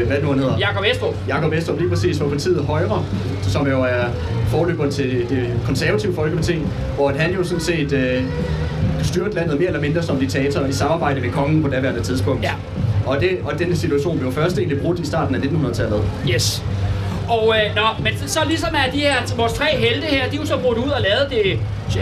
øh, 0.00 0.06
hvad 0.06 0.16
nu 0.22 0.28
han 0.28 0.38
hedder? 0.38 0.58
Jakob 0.58 0.84
Estrup. 0.92 1.14
Jakob 1.28 1.52
Vestrup 1.52 1.78
lige 1.78 1.88
præcis 1.88 2.18
fra 2.18 2.28
partiet 2.28 2.64
Højre, 2.64 3.04
som 3.42 3.66
jo 3.66 3.82
er 3.82 4.04
forløberen 4.48 4.90
til 4.90 5.10
det, 5.10 5.30
det 5.30 5.50
konservative 5.66 6.14
folkeparti, 6.14 6.58
hvor 6.96 7.10
han 7.10 7.34
jo 7.34 7.44
sådan 7.44 7.60
set 7.60 7.92
øh, 7.92 8.22
styrte 9.02 9.34
landet 9.34 9.58
mere 9.58 9.66
eller 9.66 9.80
mindre 9.80 10.02
som 10.02 10.16
diktator 10.18 10.64
i 10.66 10.72
samarbejde 10.72 11.20
med 11.20 11.30
kongen 11.30 11.62
på 11.62 11.68
daværende 11.68 12.02
tidspunkt. 12.02 12.42
Ja. 12.42 12.52
Og, 13.06 13.20
det, 13.20 13.38
og 13.44 13.58
denne 13.58 13.76
situation 13.76 14.18
blev 14.18 14.32
først 14.32 14.58
egentlig 14.58 14.80
brudt 14.80 15.00
i 15.00 15.06
starten 15.06 15.34
af 15.34 15.38
1900-tallet. 15.38 16.02
Yes. 16.30 16.64
Og 17.28 17.54
øh, 17.56 17.74
nå, 17.76 17.86
men 18.02 18.12
så 18.28 18.40
ligesom 18.46 18.74
er 18.74 18.90
de 18.92 18.98
her, 18.98 19.36
vores 19.36 19.52
tre 19.52 19.76
helte 19.76 20.06
her, 20.06 20.28
de 20.30 20.36
er 20.36 20.40
jo 20.40 20.46
så 20.46 20.56
brudt 20.58 20.78
ud 20.78 20.88
og 20.88 21.00
lavet 21.00 21.26
det 21.30 21.58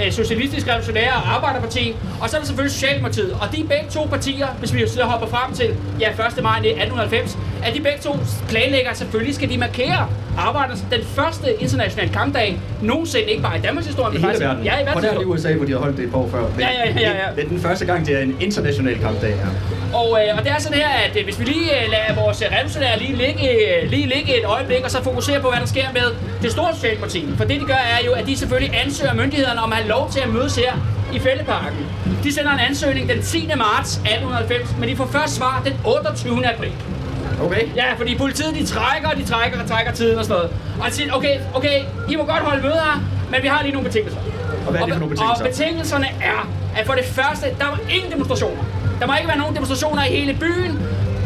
øh, 0.07 0.13
socialistiske 0.13 0.71
revolutionære 0.71 1.13
arbejderparti, 1.13 1.95
og 2.21 2.31
så 2.31 2.37
er 2.37 2.41
der 2.41 2.47
selvfølgelig 2.47 2.73
Socialdemokratiet. 2.73 3.33
Og 3.33 3.57
de 3.57 3.65
begge 3.65 3.87
to 3.91 4.05
partier, 4.05 4.47
hvis 4.59 4.75
vi 4.75 4.89
så 4.89 5.03
hopper 5.05 5.27
frem 5.27 5.55
til 5.55 5.69
ja, 6.01 6.09
1. 6.11 6.17
maj 6.43 6.57
1890, 6.57 7.39
at 7.65 7.75
de 7.75 7.81
begge 7.81 7.99
to 8.03 8.17
planlægger, 8.49 8.95
selvfølgelig 8.95 9.35
skal 9.35 9.51
de 9.51 9.59
markere 9.59 10.09
arbejdernes 10.39 10.85
den 10.91 11.01
første 11.05 11.63
internationale 11.63 12.13
kampdag 12.13 12.61
nogensinde, 12.83 13.25
ikke 13.25 13.43
bare 13.43 13.59
i 13.59 13.61
Danmarks 13.61 13.87
historie, 13.87 14.11
I 14.11 14.13
men 14.13 14.21
hele 14.21 14.27
faktisk 14.27 14.47
verden. 14.47 14.65
ja, 14.65 14.79
i 14.79 14.83
og 14.83 14.87
der 14.87 15.09
er 15.09 15.13
det 15.13 15.19
verden. 15.19 15.33
USA, 15.33 15.55
hvor 15.55 15.67
de 15.67 15.73
har 15.73 15.79
holdt 15.79 15.97
det 15.97 16.05
et 16.05 16.11
par 16.11 16.19
år 16.19 16.29
før. 16.29 16.41
Men 16.41 16.61
Ja, 16.61 16.69
ja, 16.71 17.01
ja, 17.01 17.09
ja. 17.09 17.09
Det, 17.09 17.37
det 17.37 17.45
er 17.45 17.49
den 17.49 17.61
første 17.61 17.85
gang, 17.87 18.07
det 18.07 18.17
er 18.19 18.23
en 18.23 18.37
international 18.41 18.99
kampdag. 19.01 19.31
Ja. 19.31 19.47
Og, 19.93 20.09
øh, 20.21 20.37
og 20.39 20.45
det 20.45 20.53
er 20.53 20.59
sådan 20.59 20.79
her, 20.79 20.89
at 20.89 21.17
øh, 21.17 21.25
hvis 21.25 21.39
vi 21.41 21.45
lige 21.45 21.85
øh, 21.85 21.91
lader 21.91 22.23
vores 22.23 22.43
øh, 22.43 22.49
revolutionære 22.53 22.99
lige 22.99 23.17
ligge, 23.17 23.45
øh, 23.51 23.91
lige 23.91 24.07
ligge 24.15 24.39
et 24.39 24.45
øjeblik, 24.45 24.85
og 24.85 24.91
så 24.91 25.03
fokusere 25.03 25.41
på, 25.41 25.49
hvad 25.49 25.61
der 25.61 25.67
sker 25.67 25.87
med 25.93 26.07
det 26.43 26.53
store 26.53 26.75
Socialdemokrati. 26.75 27.29
For 27.37 27.45
det, 27.45 27.61
de 27.61 27.67
gør, 27.67 27.83
er 27.97 28.05
jo, 28.07 28.13
at 28.13 28.27
de 28.27 28.37
selvfølgelig 28.37 28.81
ansøger 28.85 29.15
myndighederne 29.15 29.61
om 29.61 29.73
at 29.73 29.79
have 29.79 29.89
lov 29.89 30.11
til 30.11 30.21
at 30.21 30.29
mødes 30.29 30.57
her 30.57 30.73
i 31.13 31.19
Fældeparken. 31.19 31.87
De 32.25 32.35
sender 32.35 32.53
en 32.53 32.61
ansøgning 32.61 33.09
den 33.09 33.23
10. 33.23 33.51
marts 33.57 33.97
1890, 33.97 34.77
men 34.79 34.89
de 34.89 34.97
får 34.97 35.07
først 35.07 35.35
svar 35.35 35.63
den 35.65 35.75
28. 35.85 36.47
april. 36.47 36.73
Okay. 37.43 37.77
Ja, 37.77 37.95
fordi 37.99 38.19
politiet 38.19 38.55
de 38.55 38.67
trækker, 38.67 39.11
de 39.11 39.25
trækker 39.25 39.63
og 39.63 39.69
trækker 39.69 39.93
tiden 39.93 40.19
og 40.19 40.25
sådan 40.25 40.37
noget. 40.37 40.51
Og 40.81 40.87
de 40.91 40.95
siger, 40.95 41.13
okay, 41.13 41.39
okay, 41.55 41.83
I 42.11 42.17
må 42.17 42.25
godt 42.25 42.43
holde 42.43 42.63
møde 42.63 42.75
her, 42.75 43.05
men 43.31 43.43
vi 43.43 43.49
har 43.49 43.63
lige 43.63 43.73
nogle 43.73 43.89
betingelser. 43.89 44.21
Og 44.67 44.71
hvad 44.71 44.81
er 44.81 44.85
det 44.85 44.95
for 44.95 45.01
nogle 45.01 45.15
betingelser? 45.15 45.45
Og 45.45 45.51
betingelserne 45.51 46.07
er, 46.07 46.49
at 46.77 46.87
for 46.87 46.93
det 46.93 47.05
første, 47.05 47.47
der 47.59 47.65
var 47.65 47.81
ingen 47.91 48.13
demonstrationer. 48.13 48.63
Der 49.03 49.09
må 49.09 49.15
ikke 49.17 49.29
være 49.29 49.39
nogen 49.39 49.55
demonstrationer 49.55 50.05
i 50.05 50.09
hele 50.09 50.35
byen. 50.35 50.79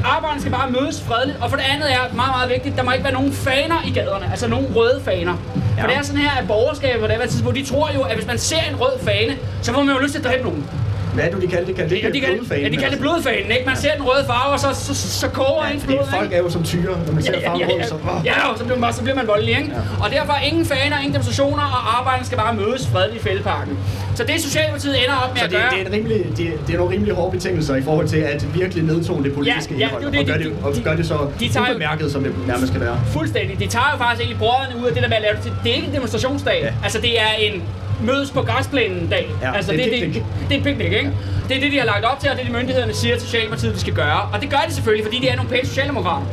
Arbejderne 0.05 0.41
skal 0.41 0.53
bare 0.53 0.71
mødes 0.71 1.03
fredeligt. 1.03 1.39
Og 1.43 1.51
for 1.51 1.57
det 1.57 1.65
andet 1.73 1.93
er 1.93 1.99
meget, 1.99 2.33
meget 2.37 2.51
vigtigt, 2.51 2.77
der 2.77 2.83
må 2.83 2.91
ikke 2.93 3.05
være 3.05 3.13
nogen 3.13 3.33
faner 3.33 3.79
i 3.89 3.91
gaderne. 3.91 4.27
Altså 4.31 4.49
nogen 4.49 4.67
røde 4.77 5.01
faner. 5.05 5.35
Ja. 5.77 5.83
For 5.83 5.87
det 5.89 5.97
er 5.97 6.03
sådan 6.03 6.21
her, 6.21 6.31
at 6.31 6.47
borgerskabet 6.49 7.01
på 7.01 7.07
det 7.07 7.17
her 7.17 7.27
tidspunkt, 7.27 7.59
de 7.59 7.65
tror 7.65 7.91
jo, 7.95 8.03
at 8.03 8.15
hvis 8.15 8.27
man 8.27 8.39
ser 8.39 8.63
en 8.71 8.77
rød 8.81 8.99
fane, 9.05 9.37
så 9.63 9.73
får 9.73 9.83
man 9.83 9.95
jo 9.95 10.01
lyst 10.01 10.13
til 10.13 10.19
at 10.19 10.25
dræbe 10.25 10.43
nogen. 10.43 10.71
Hvad 11.17 11.25
er 11.25 11.31
det, 11.35 11.43
de 11.43 11.49
kalder 11.55 11.67
det? 11.67 11.75
Kalder 11.77 11.91
det 11.95 12.03
Ja, 12.03 12.11
de 12.17 12.21
kan, 12.21 12.31
blodfanen, 12.37 12.63
ja, 12.65 12.69
de 12.69 12.77
kalder 12.77 12.89
det 12.89 12.93
altså? 12.93 13.01
blodfanen, 13.01 13.51
ikke? 13.57 13.67
Man 13.67 13.77
ser 13.85 13.93
den 13.99 14.03
røde 14.11 14.25
farve, 14.33 14.51
og 14.57 14.61
så, 14.65 14.69
så, 14.87 14.93
så 15.21 15.29
koger 15.39 15.65
Ja, 15.67 15.73
ens 15.75 15.85
blod, 15.85 15.99
folk 16.19 16.31
er 16.33 16.39
jo 16.45 16.51
som 16.57 16.63
tyre, 16.71 16.95
når 17.07 17.13
man 17.17 17.23
ser 17.23 17.35
farven 17.47 17.63
rød, 17.71 17.83
så... 17.89 17.95
åh. 17.95 18.21
Ja, 18.31 18.37
og 18.51 18.59
så 18.59 18.65
bliver 18.65 18.77
man, 18.79 18.83
bare, 18.87 18.93
så 18.99 19.03
bliver 19.03 19.17
man 19.21 19.27
voldelig, 19.27 19.53
ikke? 19.61 19.71
Ja. 19.77 20.05
Og 20.05 20.09
derfor 20.17 20.35
ingen 20.51 20.65
faner, 20.67 20.97
ingen 20.99 21.13
demonstrationer, 21.17 21.65
og 21.77 21.99
arbejderne 21.99 22.27
skal 22.27 22.39
bare 22.39 22.55
mødes 22.55 22.83
fredeligt 22.93 23.21
i 23.23 23.29
fældeparken. 23.29 23.79
Så 24.15 24.23
det 24.25 24.41
Socialdemokratiet 24.43 24.97
ender 25.05 25.17
op 25.25 25.31
med 25.33 25.39
Så 25.39 25.45
at 25.45 25.51
det, 25.51 25.59
gøre... 25.61 25.71
det, 25.71 25.81
er 25.83 25.87
en 25.87 25.93
rimelig, 25.93 26.19
det, 26.37 26.47
det 26.67 26.73
er 26.75 26.79
nogle 26.79 26.93
rimelig 26.95 27.15
hårde 27.15 27.31
betingelser 27.37 27.75
i 27.77 27.83
forhold 27.83 28.09
til 28.09 28.19
at 28.19 28.47
virkelig 28.55 28.85
nedtone 28.85 29.25
det 29.25 29.35
politiske 29.35 29.75
Ja, 29.75 29.81
ja, 29.81 29.85
indhold, 29.87 30.13
det 30.13 30.15
er 30.15 30.19
jo 30.19 30.21
og, 30.23 30.27
gør 30.27 30.37
de- 30.39 30.45
det, 30.45 30.57
og 30.65 30.75
de- 30.77 30.83
gør 30.83 30.97
det 30.97 31.07
så 31.07 31.15
de 31.41 31.47
jo- 31.57 31.61
ubemærket, 31.71 32.13
som 32.13 32.23
det 32.25 32.33
nærmest 32.47 32.69
skal 32.73 32.81
være. 32.81 33.01
Fuldstændig. 33.07 33.59
De 33.59 33.67
tager 33.67 33.91
jo 33.93 33.99
faktisk 33.99 34.21
egentlig 34.21 34.39
brødrene 34.39 34.81
ud 34.83 34.87
af 34.89 34.93
det 34.95 35.03
der 35.03 35.09
med 35.09 35.17
at 35.17 35.23
lave 35.23 35.35
det 35.35 35.43
til... 35.43 35.53
Det 35.65 35.71
er 35.71 35.75
ikke 35.75 35.87
en 35.89 35.95
demonstrationsdag. 35.95 36.59
Ja. 36.61 36.67
Ja. 36.67 36.73
Altså, 36.85 37.01
det 37.01 37.21
er 37.21 37.31
en 37.41 37.63
mødes 38.01 38.31
på 38.31 38.43
græsplænen 38.43 39.09
dag. 39.09 39.31
Ja, 39.43 39.57
altså, 39.57 39.73
det 39.73 39.87
er 39.87 40.07
det, 40.07 40.15
det, 40.15 40.25
det 40.49 40.55
er 40.55 40.59
en 40.59 40.65
picnic, 40.65 40.87
ikke? 40.87 41.13
Det 41.49 41.57
er 41.57 41.61
det, 41.61 41.73
de 41.73 41.79
har 41.79 41.87
lagt 41.87 42.05
op 42.05 42.21
til, 42.21 42.31
og 42.31 42.37
det 42.37 42.43
er 42.43 42.47
det, 42.47 42.57
myndighederne 42.57 42.95
siger 42.95 43.17
til 43.17 43.27
Socialdemokratiet, 43.27 43.75
de 43.75 43.81
skal 43.81 43.93
gøre. 43.93 44.21
Og 44.33 44.41
det 44.41 44.51
gør 44.51 44.65
de 44.69 44.75
selvfølgelig, 44.75 45.05
fordi 45.05 45.19
de 45.19 45.29
er 45.29 45.37
nogle 45.37 45.51
pæne 45.51 45.67
socialdemokrater. 45.67 46.27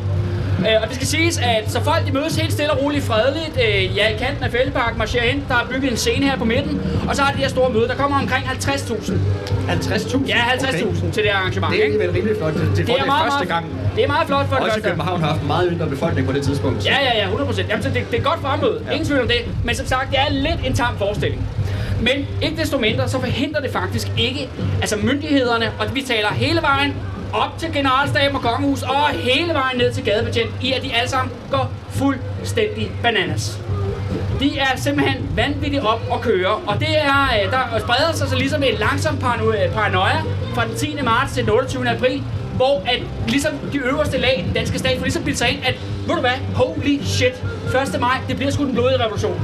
Øh, 0.60 0.82
og 0.82 0.88
det 0.88 0.96
skal 0.96 1.08
siges, 1.08 1.38
at 1.38 1.64
så 1.68 1.84
folk 1.84 2.08
de 2.08 2.12
mødes 2.12 2.36
helt 2.36 2.54
stille 2.54 2.72
og 2.72 2.82
roligt 2.84 3.04
fredeligt, 3.06 3.54
øh, 3.68 3.98
ja, 3.98 4.08
i 4.08 4.18
kanten 4.18 4.44
af 4.44 4.52
Fældeparken, 4.52 4.98
marcherer 4.98 5.24
ind, 5.24 5.42
der 5.50 5.56
er 5.56 5.66
bygget 5.72 5.92
en 5.92 5.98
scene 5.98 6.26
her 6.26 6.38
på 6.38 6.46
midten, 6.46 6.82
og 7.10 7.16
så 7.16 7.22
har 7.22 7.32
de 7.34 7.38
her 7.38 7.48
store 7.48 7.70
møde, 7.74 7.88
der 7.88 7.96
kommer 7.96 8.20
omkring 8.20 8.46
50.000. 8.46 9.14
50.000? 9.70 10.28
Ja, 10.28 10.36
50.000 10.36 10.88
Okay. 10.88 11.12
til 11.14 11.24
det 11.24 11.32
her 11.32 11.36
arrangement, 11.36 11.74
Det 11.74 11.80
er 11.80 11.84
ikke? 11.86 11.94
alligevel 11.96 12.16
rimelig 12.16 12.38
flot. 12.38 12.54
Det, 12.54 12.62
det, 12.62 12.78
Det 12.78 12.90
er, 12.94 12.98
det 12.98 13.06
meget, 13.06 13.32
første 13.32 13.48
meget, 13.48 13.48
gang. 13.50 13.66
det 13.96 14.04
er 14.04 14.08
meget 14.08 14.28
flot 14.28 14.46
for 14.50 14.56
det 14.56 14.64
Også 14.64 14.74
første. 14.76 14.90
København 14.90 15.20
har 15.22 15.28
haft 15.28 15.44
meget 15.48 15.70
yngre 15.72 15.88
befolkning 15.88 16.28
på 16.28 16.34
det 16.34 16.44
tidspunkt. 16.44 16.86
Ja, 16.86 16.98
ja, 17.08 17.18
ja, 17.18 17.28
100%. 17.32 17.62
Jamen, 17.70 17.84
så 17.84 17.90
det, 17.90 18.12
det 18.12 18.20
er 18.20 18.24
godt 18.24 18.40
fremmøde. 18.42 18.80
Ja. 18.88 18.92
Ingen 18.92 19.08
tvivl 19.08 19.22
om 19.22 19.28
det. 19.28 19.38
Men 19.64 19.76
som 19.76 19.86
sagt, 19.88 20.10
det 20.12 20.20
er 20.20 20.30
lidt 20.32 20.60
en 20.66 20.74
tam 20.74 20.98
forestilling. 20.98 21.48
Men 22.02 22.28
ikke 22.42 22.58
desto 22.62 22.78
mindre, 22.78 23.10
så 23.10 23.20
forhindrer 23.20 23.62
det 23.62 23.72
faktisk 23.72 24.08
ikke 24.18 24.50
altså 24.82 24.96
myndighederne, 25.04 25.72
og 25.80 25.96
vi 25.96 26.02
taler 26.02 26.28
hele 26.34 26.62
vejen 26.62 26.94
op 27.34 27.58
til 27.58 27.74
generalstaben 27.74 28.36
og 28.36 28.42
kongehus, 28.42 28.82
og 28.84 29.10
hele 29.10 29.54
vejen 29.54 29.78
ned 29.78 29.94
til 29.94 30.04
gadebetjent, 30.06 30.52
i 30.62 30.74
at 30.74 30.82
de 30.84 30.94
alle 30.94 31.10
sammen 31.10 31.34
går 31.52 31.72
fuldstændig 31.90 32.92
bananas. 33.04 33.60
De 34.40 34.58
er 34.60 34.78
simpelthen 34.78 35.30
vanvittigt 35.36 35.84
op 35.86 36.02
og 36.10 36.22
køre, 36.22 36.56
og 36.68 36.80
det 36.80 36.98
er, 36.98 37.24
øh, 37.46 37.52
der 37.52 37.80
spreder 37.80 38.12
sig 38.14 38.28
så 38.28 38.36
ligesom 38.36 38.64
en 38.64 38.78
langsom 38.80 39.16
øh, 39.16 39.74
paranoia 39.74 40.22
fra 40.54 40.68
den 40.68 40.76
10. 40.76 40.98
marts 41.04 41.34
til 41.34 41.44
den 41.44 41.52
28. 41.52 41.90
april, 41.90 42.24
hvor 42.56 42.82
at 42.86 43.00
ligesom 43.28 43.52
de 43.74 43.78
øverste 43.78 44.18
lag 44.18 44.40
i 44.40 44.48
den 44.48 44.54
danske 44.54 44.80
stat 44.80 44.98
får 44.98 45.04
ligesom 45.04 45.24
bildt 45.24 45.38
sig 45.38 45.50
ind, 45.50 45.60
at 45.66 45.76
ved 46.08 46.16
du 46.16 46.22
hvad, 46.22 46.38
holy 46.56 47.00
shit, 47.04 47.44
1. 47.94 48.00
maj, 48.00 48.18
det 48.28 48.36
bliver 48.36 48.52
sgu 48.52 48.66
den 48.66 48.74
blodige 48.74 49.04
revolution. 49.04 49.42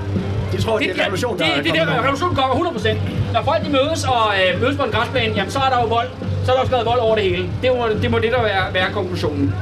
De 0.51 0.61
tror, 0.61 0.77
det, 0.77 0.89
det 0.89 0.99
er 0.99 1.03
revolution, 1.03 1.39
der 1.39 1.45
det, 1.45 1.57
er 1.57 1.61
det, 1.61 1.73
det, 1.73 1.81
over. 1.81 2.01
revolutionen 2.03 2.35
kommer 2.35 2.55
100%. 2.55 2.97
Når 3.33 3.41
folk 3.41 3.65
de 3.65 3.69
mødes 3.69 4.03
og 4.03 4.25
øh, 4.39 4.61
mødes 4.61 4.77
på 4.77 4.83
en 4.83 4.91
græsplæne, 4.91 5.35
jamen 5.35 5.51
så 5.51 5.59
er 5.59 5.69
der 5.69 5.81
jo 5.81 5.87
vold. 5.87 6.07
Så 6.49 6.53
er 6.53 6.59
der 6.59 6.65
skrevet 6.65 6.85
vold 6.85 6.99
over 6.99 7.15
det 7.15 7.23
hele. 7.23 7.49
Det 7.61 7.71
må 7.77 7.87
det, 8.01 8.11
må 8.11 8.19
det 8.19 8.31
der 8.31 8.41
være, 8.41 8.73
være 8.73 8.91
konklusionen. 8.93 9.53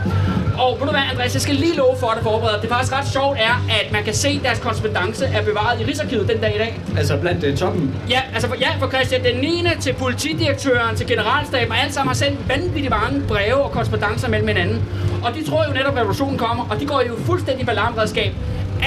Og 0.60 0.78
ved 0.80 0.86
du 0.86 0.92
hvad, 0.92 1.02
Andreas, 1.12 1.34
jeg 1.34 1.42
skal 1.42 1.56
lige 1.56 1.76
love 1.76 1.96
for 2.00 2.12
dig 2.16 2.24
forberedt. 2.24 2.62
Det 2.62 2.72
er 2.72 2.74
faktisk 2.74 2.94
ret 2.94 3.08
sjovt 3.08 3.38
er, 3.40 3.66
at 3.70 3.92
man 3.92 4.04
kan 4.04 4.14
se, 4.14 4.28
at 4.28 4.44
deres 4.44 4.60
korrespondence 4.60 5.26
er 5.26 5.44
bevaret 5.44 5.82
i 5.82 5.86
Rigsarkivet 5.86 6.28
den 6.28 6.38
dag 6.38 6.56
i 6.56 6.58
dag. 6.58 6.80
Altså 6.98 7.18
blandt 7.18 7.44
uh, 7.44 7.58
toppen. 7.58 7.96
Ja, 8.10 8.22
altså 8.34 8.48
for, 8.48 8.56
ja, 8.60 8.70
for 8.80 8.90
Christian 8.90 9.24
den 9.24 9.38
9. 9.42 9.64
til 9.80 9.94
politidirektøren, 9.94 10.96
til 10.96 11.08
generalstaben, 11.08 11.72
og 11.72 11.80
alle 11.80 11.94
sammen 11.94 12.08
har 12.08 12.16
sendt 12.16 12.50
vanvittigt 12.50 12.90
mange 12.90 13.22
breve 13.28 13.56
og 13.56 13.72
korrespondencer 13.72 14.30
mellem 14.30 14.48
hinanden. 14.48 14.82
Og 15.24 15.34
de 15.36 15.50
tror 15.50 15.66
jo 15.68 15.74
netop, 15.74 15.94
at 15.94 16.00
revolutionen 16.00 16.38
kommer, 16.38 16.68
og 16.70 16.80
de 16.80 16.86
går 16.86 17.04
jo 17.08 17.16
fuldstændig 17.26 17.66
på 17.66 17.72
alarmredskab. 17.72 18.32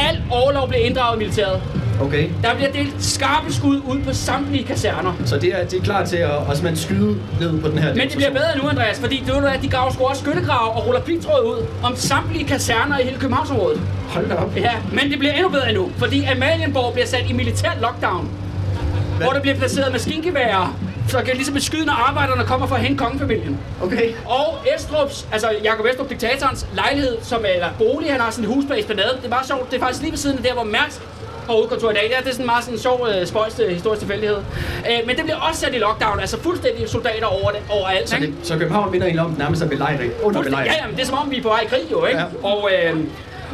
Al 0.09 0.23
overlov 0.31 0.69
bliver 0.69 0.85
inddraget 0.85 1.17
i 1.17 1.19
militæret. 1.19 1.63
Okay. 2.01 2.29
Der 2.43 2.55
bliver 2.55 2.73
delt 2.73 3.05
skarpe 3.05 3.53
skud 3.53 3.77
ud 3.77 3.99
på 4.05 4.13
samtlige 4.13 4.65
kaserner. 4.65 5.13
Så 5.25 5.39
det 5.39 5.61
er, 5.61 5.65
de 5.65 5.77
er 5.77 5.81
klar 5.81 6.05
til 6.05 6.17
at, 6.17 6.31
at 6.31 6.57
simpelthen 6.57 6.77
skyde 6.77 7.17
ned 7.41 7.61
på 7.61 7.69
den 7.69 7.79
her 7.79 7.95
Men 7.95 8.09
det 8.09 8.17
bliver 8.17 8.31
bedre 8.31 8.59
nu, 8.63 8.69
Andreas, 8.69 9.01
fordi 9.01 9.25
du 9.29 9.41
ved, 9.41 9.49
at 9.49 9.63
de 9.63 9.69
graver 9.69 9.93
sgu 9.93 10.05
også 10.05 10.23
skyttegrav 10.23 10.77
og 10.77 10.87
ruller 10.87 11.01
pigtråd 11.01 11.45
ud 11.45 11.67
om 11.83 11.97
samtlige 11.97 12.45
kaserner 12.45 12.99
i 12.99 13.03
hele 13.03 13.19
Københavnsområdet. 13.19 13.81
Hold 14.09 14.29
da 14.29 14.35
op. 14.35 14.57
Ja, 14.57 14.73
men 14.93 15.11
det 15.11 15.19
bliver 15.19 15.33
endnu 15.33 15.49
bedre 15.49 15.69
endnu, 15.69 15.91
fordi 15.99 16.25
Amalienborg 16.25 16.93
bliver 16.93 17.07
sat 17.07 17.25
i 17.29 17.33
militær 17.33 17.71
lockdown. 17.81 18.29
Hvad? 19.17 19.27
Hvor 19.27 19.33
der 19.33 19.41
bliver 19.41 19.57
placeret 19.57 19.93
maskingeværer, 19.93 20.77
så 21.09 21.19
kan 21.19 21.35
ligesom 21.35 21.55
beskyde, 21.55 21.87
når 21.87 22.09
arbejderne 22.09 22.45
kommer 22.45 22.67
for 22.67 22.75
at 22.75 22.83
hente 22.83 22.99
kongefamilien. 22.99 23.59
Okay. 23.83 24.13
Og 24.27 24.59
Estrups, 24.77 25.27
altså 25.33 25.49
Jakob 25.65 25.87
Estrup, 25.87 26.09
diktatorens 26.09 26.67
lejlighed, 26.75 27.17
som 27.23 27.41
er 27.45 27.49
eller 27.49 27.69
bolig, 27.79 28.13
han 28.13 28.21
har 28.21 28.31
sådan 28.31 28.45
et 28.45 28.55
hus 28.55 28.65
på 28.69 28.75
Esplanade. 28.75 29.17
Det 29.17 29.25
er 29.25 29.29
meget 29.29 29.47
sjovt, 29.47 29.71
det 29.71 29.77
er 29.77 29.81
faktisk 29.81 30.01
lige 30.01 30.13
ved 30.13 30.19
siden 30.19 30.37
af 30.39 30.45
der, 30.45 30.53
hvor 30.53 30.65
Mærsk 30.65 31.01
har 31.51 31.57
hovedkontor 31.57 31.91
i 31.91 31.95
dag. 31.95 32.03
Det 32.03 32.17
er, 32.17 32.21
det 32.21 32.29
er 32.29 32.33
sådan 32.33 32.43
en 32.43 32.53
meget 32.55 32.65
sådan 32.65 32.79
sjov, 32.79 33.09
øh, 33.11 33.27
spøjs 33.27 33.61
øh, 33.61 33.69
historisk 33.69 34.01
tilfældighed. 34.01 34.37
Øh, 34.91 34.99
men 35.07 35.17
det 35.17 35.25
bliver 35.25 35.41
også 35.49 35.61
sat 35.61 35.75
i 35.75 35.79
lockdown, 35.79 36.21
altså 36.21 36.41
fuldstændig 36.41 36.89
soldater 36.89 37.27
over 37.27 37.51
det, 37.51 37.61
overalt. 37.69 38.09
Så, 38.09 38.17
ikke? 38.17 38.27
det, 38.27 38.35
så 38.47 38.59
København 38.59 38.93
vinder 38.93 39.07
egentlig 39.07 39.25
om 39.25 39.35
nærmest 39.39 39.63
af 39.63 39.69
belejring. 39.69 40.13
Under 40.23 40.43
belejring. 40.43 40.73
Ja, 40.73 40.81
jamen, 40.83 40.97
det 40.97 41.03
er 41.03 41.07
som 41.07 41.19
om, 41.19 41.31
vi 41.31 41.37
er 41.37 41.43
på 41.43 41.49
vej 41.49 41.61
i 41.61 41.67
krig, 41.67 41.83
jo, 41.91 42.07
ikke? 42.07 42.19
Ja. 42.19 42.27
Og, 42.43 42.71
øh, 42.73 42.97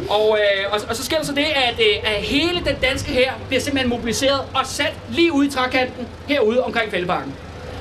og, 0.09 0.39
øh, 0.41 0.73
og, 0.73 0.81
og, 0.89 0.97
så 0.97 1.05
sker 1.05 1.17
der 1.17 1.25
så 1.25 1.33
det, 1.33 1.47
at, 1.69 1.81
øh, 1.81 2.13
at 2.17 2.23
hele 2.23 2.61
den 2.65 2.77
danske 2.83 3.13
her 3.13 3.33
bliver 3.49 3.61
simpelthen 3.61 3.91
mobiliseret 3.91 4.41
og 4.55 4.67
sat 4.67 4.93
lige 5.11 5.33
ude 5.33 5.47
i 5.47 5.51
trækanten 5.51 6.09
herude 6.29 6.65
omkring 6.65 6.91
Fældeparken. 6.91 7.35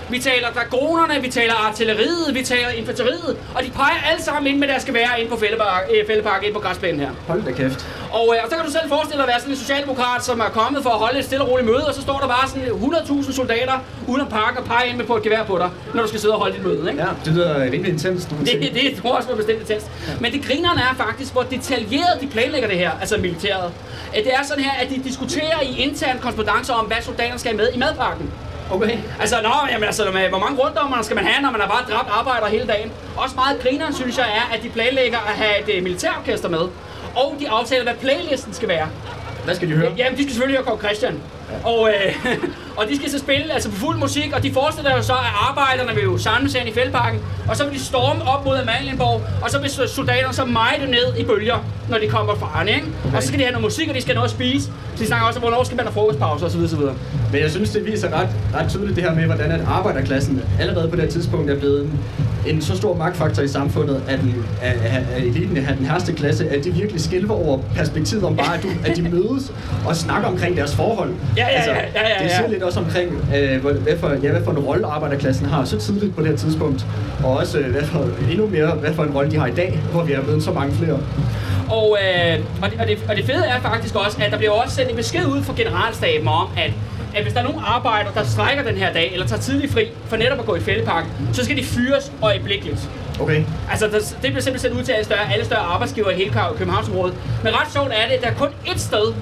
Vi 0.09 0.19
taler 0.19 0.47
dragonerne, 0.55 1.21
vi 1.21 1.29
taler 1.29 1.53
artilleriet, 1.53 2.27
vi 2.33 2.43
taler 2.43 2.69
infanteriet, 2.69 3.37
og 3.55 3.63
de 3.63 3.69
peger 3.71 3.99
alle 4.11 4.23
sammen 4.23 4.51
ind 4.51 4.59
med 4.59 4.67
deres 4.67 4.85
geværer 4.85 5.15
ind 5.15 5.29
på 5.29 5.37
Fældepark, 5.37 5.83
øh, 5.93 6.07
Fældepark, 6.07 6.43
ind 6.43 6.53
på 6.53 6.59
græsplænen 6.59 6.99
her. 6.99 7.09
Hold 7.27 7.43
da 7.43 7.51
kæft. 7.51 7.85
Og, 8.11 8.35
øh, 8.35 8.43
og 8.43 8.49
så 8.49 8.55
kan 8.55 8.65
du 8.65 8.71
selv 8.71 8.89
forestille 8.89 9.17
dig 9.17 9.23
at 9.23 9.27
være 9.27 9.39
sådan 9.39 9.53
en 9.53 9.59
socialdemokrat, 9.59 10.25
som 10.25 10.39
er 10.39 10.49
kommet 10.49 10.83
for 10.83 10.89
at 10.89 10.99
holde 10.99 11.19
et 11.19 11.25
stille 11.25 11.43
og 11.45 11.51
roligt 11.51 11.67
møde, 11.67 11.87
og 11.87 11.93
så 11.93 12.01
står 12.01 12.17
der 12.19 12.27
bare 12.27 12.49
sådan 12.49 12.63
100.000 12.67 13.33
soldater 13.33 13.77
uden 14.07 14.21
at 14.21 14.29
pakke 14.29 14.59
og 14.59 14.65
pege 14.65 14.89
ind 14.89 14.97
med 14.97 15.05
på 15.05 15.15
et 15.15 15.23
gevær 15.23 15.43
på 15.43 15.57
dig, 15.57 15.69
når 15.93 16.01
du 16.01 16.07
skal 16.07 16.19
sidde 16.19 16.33
og 16.33 16.39
holde 16.39 16.55
dit 16.55 16.63
møde, 16.65 16.89
ikke? 16.91 17.03
Ja, 17.03 17.09
det 17.25 17.33
lyder 17.33 17.61
rimelig 17.63 17.91
intenst. 17.93 18.31
nu. 18.31 18.37
Det, 18.45 18.71
det 18.73 18.97
tror 19.01 19.09
jeg 19.09 19.17
også 19.17 19.29
var 19.29 19.35
bestemt 19.35 19.59
intenst. 19.59 19.87
Men 20.21 20.31
det 20.31 20.45
grinerne 20.45 20.81
er 20.81 20.95
faktisk, 20.97 21.33
hvor 21.33 21.43
detaljeret 21.43 22.21
de 22.21 22.27
planlægger 22.27 22.67
det 22.69 22.77
her, 22.77 22.91
altså 23.01 23.17
militæret. 23.17 23.71
At 24.13 24.23
Det 24.23 24.33
er 24.33 24.43
sådan 24.43 24.63
her, 24.63 24.71
at 24.81 24.89
de 24.89 25.03
diskuterer 25.03 25.61
i 25.61 25.79
interne 25.81 26.19
korrespondencer 26.19 26.73
om, 26.73 26.85
hvad 26.85 26.97
soldaterne 27.01 27.39
skal 27.39 27.55
med 27.55 27.67
i 27.73 27.77
madpakken. 27.77 28.31
Okay. 28.71 28.97
Altså, 29.19 29.35
nå, 29.43 29.53
jamen, 29.71 29.83
altså, 29.83 30.11
med, 30.13 30.29
hvor 30.29 30.39
mange 30.39 30.57
runddommer 30.63 31.01
skal 31.01 31.15
man 31.15 31.25
have, 31.25 31.41
når 31.41 31.51
man 31.51 31.61
har 31.61 31.67
bare 31.67 31.95
dræbt 31.95 32.09
arbejder 32.11 32.47
hele 32.47 32.67
dagen? 32.67 32.91
Også 33.17 33.35
meget 33.35 33.59
grineren, 33.61 33.93
synes 33.93 34.17
jeg, 34.17 34.25
er, 34.25 34.55
at 34.55 34.63
de 34.63 34.69
planlægger 34.69 35.17
at 35.17 35.33
have 35.33 35.69
et 35.69 35.77
øh, 35.77 35.83
militærorkester 35.83 36.49
med. 36.49 36.59
Og 37.15 37.35
de 37.39 37.49
aftaler, 37.49 37.83
hvad 37.83 37.93
playlisten 37.93 38.53
skal 38.53 38.67
være. 38.69 38.87
Hvad 39.45 39.55
skal 39.55 39.69
de 39.69 39.73
høre? 39.73 39.91
Jamen, 39.97 40.17
de 40.17 40.23
skal 40.23 40.31
selvfølgelig 40.31 40.57
høre 40.57 40.65
Kong 40.65 40.79
Christian. 40.79 41.19
Og, 41.63 41.89
øh, 41.89 42.15
og 42.77 42.85
de 42.89 42.95
skal 42.95 43.09
så 43.11 43.19
spille 43.19 43.53
altså 43.53 43.69
på 43.69 43.75
fuld 43.75 43.97
musik, 43.97 44.33
og 44.35 44.43
de 44.43 44.53
forestiller 44.53 44.95
jo 44.95 45.01
så, 45.01 45.13
at 45.13 45.33
arbejderne 45.49 45.95
vil 45.95 46.03
jo 46.03 46.17
samles 46.17 46.55
ind 46.55 46.67
i 46.69 46.73
fældparken, 46.73 47.19
og 47.49 47.57
så 47.57 47.65
vil 47.65 47.73
de 47.73 47.83
storme 47.83 48.27
op 48.27 48.45
mod 48.45 48.57
Amalienborg, 48.57 49.21
og 49.41 49.49
så 49.49 49.59
vil 49.59 49.69
soldaterne 49.69 50.33
så 50.33 50.45
meje 50.45 50.87
ned 50.87 51.17
i 51.17 51.23
bølger, 51.23 51.57
når 51.89 51.97
de 51.97 52.07
kommer 52.07 52.35
fra 52.35 52.63
ikke? 52.63 52.87
Okay. 53.05 53.17
Og 53.17 53.21
så 53.21 53.27
skal 53.27 53.39
de 53.39 53.43
have 53.43 53.51
noget 53.51 53.63
musik, 53.63 53.89
og 53.89 53.95
de 53.95 54.01
skal 54.01 54.13
have 54.15 54.19
noget 54.19 54.29
at 54.29 54.35
spise. 54.35 54.65
Så 54.65 54.99
de 54.99 55.07
snakker 55.07 55.27
også 55.27 55.39
om, 55.39 55.41
hvornår 55.41 55.63
skal 55.63 55.75
man 55.77 55.85
have 55.85 55.93
frokostpause 55.93 56.45
osv. 56.45 56.59
osv. 56.63 56.79
Men 57.31 57.41
jeg 57.41 57.51
synes, 57.51 57.69
det 57.69 57.85
viser 57.85 58.19
ret, 58.19 58.29
ret 58.55 58.69
tydeligt 58.69 58.95
det 58.95 59.03
her 59.03 59.15
med, 59.15 59.23
hvordan 59.23 59.51
at 59.51 59.61
arbejderklassen 59.67 60.41
allerede 60.59 60.89
på 60.89 60.95
det 60.95 61.09
tidspunkt 61.09 61.51
er 61.51 61.59
blevet 61.59 61.83
en, 61.83 61.99
en 62.47 62.61
så 62.61 62.77
stor 62.77 62.95
magtfaktor 62.95 63.43
i 63.43 63.47
samfundet, 63.47 64.03
at, 64.07 64.19
den, 64.19 64.45
at, 64.61 64.75
at 65.15 65.23
eliten 65.23 65.57
af 65.57 65.75
den 65.77 65.85
herste 65.85 66.13
klasse, 66.13 66.49
at 66.49 66.63
de 66.63 66.71
virkelig 66.71 67.01
skælver 67.01 67.33
over 67.33 67.59
perspektivet 67.75 68.23
om 68.23 68.35
bare, 68.35 68.57
at, 68.57 68.63
du, 68.63 68.67
at 68.85 68.95
de 68.95 69.01
mødes 69.01 69.51
og 69.85 69.95
snakker 69.95 70.27
omkring 70.27 70.57
deres 70.57 70.75
forhold. 70.75 71.13
Ja, 71.37 71.41
ja, 71.41 71.47
altså, 71.47 71.71
ja, 71.71 71.77
ja, 71.77 72.09
ja, 72.19 72.23
Det 72.23 72.31
siger 72.31 72.49
lidt 72.49 72.63
også 72.65 72.79
omkring, 72.79 73.29
øh, 73.35 73.65
hvad, 73.65 73.97
for, 73.97 74.09
ja, 74.09 74.31
hvad 74.31 74.43
for 74.43 74.51
en 74.51 74.59
rolle 74.59 74.87
arbejderklassen 74.87 75.45
har 75.45 75.65
så 75.65 75.77
tidligt 75.77 76.15
på 76.15 76.21
det 76.21 76.29
her 76.29 76.37
tidspunkt, 76.37 76.85
og 77.23 77.37
også 77.37 77.59
øh, 77.59 77.71
hvad 77.71 77.83
for, 77.83 78.09
endnu 78.31 78.47
mere, 78.47 78.71
hvad 78.71 78.93
for 78.93 79.03
en 79.03 79.11
rolle 79.11 79.31
de 79.31 79.37
har 79.37 79.47
i 79.47 79.55
dag, 79.55 79.79
hvor 79.91 80.03
vi 80.03 80.13
er 80.13 80.21
blevet 80.21 80.43
så 80.43 80.51
mange 80.51 80.73
flere. 80.73 80.99
Og, 81.69 81.97
øh, 82.03 82.39
og, 82.61 82.71
det, 82.71 82.79
og, 82.79 82.87
det, 82.87 82.97
og 83.09 83.15
det 83.15 83.25
fede 83.25 83.45
er 83.45 83.59
faktisk 83.61 83.95
også, 83.95 84.17
at 84.21 84.31
der 84.31 84.37
bliver 84.37 84.51
også 84.51 84.75
sendt 84.75 84.89
en 84.89 84.95
besked 84.95 85.25
ud 85.25 85.43
fra 85.43 85.53
generalstaben 85.57 86.27
om, 86.27 86.47
at 86.57 86.71
at 87.15 87.23
hvis 87.23 87.33
der 87.33 87.39
er 87.39 87.43
nogen 87.43 87.61
arbejder, 87.65 88.11
der 88.11 88.23
strækker 88.23 88.63
den 88.63 88.75
her 88.75 88.93
dag, 88.93 89.13
eller 89.13 89.27
tager 89.27 89.41
tidlig 89.41 89.69
fri 89.69 89.87
for 90.07 90.17
netop 90.17 90.39
at 90.39 90.45
gå 90.45 90.55
i 90.55 90.59
fældeparken, 90.59 91.11
så 91.33 91.43
skal 91.43 91.57
de 91.57 91.63
fyres 91.63 92.11
øjeblikkeligt. 92.21 92.89
Okay. 93.19 93.43
Altså, 93.71 93.87
der, 93.87 93.99
det 93.99 94.15
bliver 94.21 94.41
simpelthen 94.41 94.59
sendt 94.59 94.79
ud 94.79 94.83
til 94.83 94.91
alle 94.91 95.05
større, 95.05 95.33
alle 95.33 95.45
større 95.45 95.59
arbejdsgiver 95.59 96.09
i 96.09 96.15
hele 96.15 96.33
Københavnsområdet. 96.57 97.15
Men 97.43 97.53
ret 97.53 97.73
sjovt 97.73 97.91
er 97.93 98.07
det, 98.07 98.13
at 98.13 98.21
der 98.21 98.27
er 98.27 98.33
kun 98.33 98.47
ét 98.65 98.77
sted, 98.77 99.13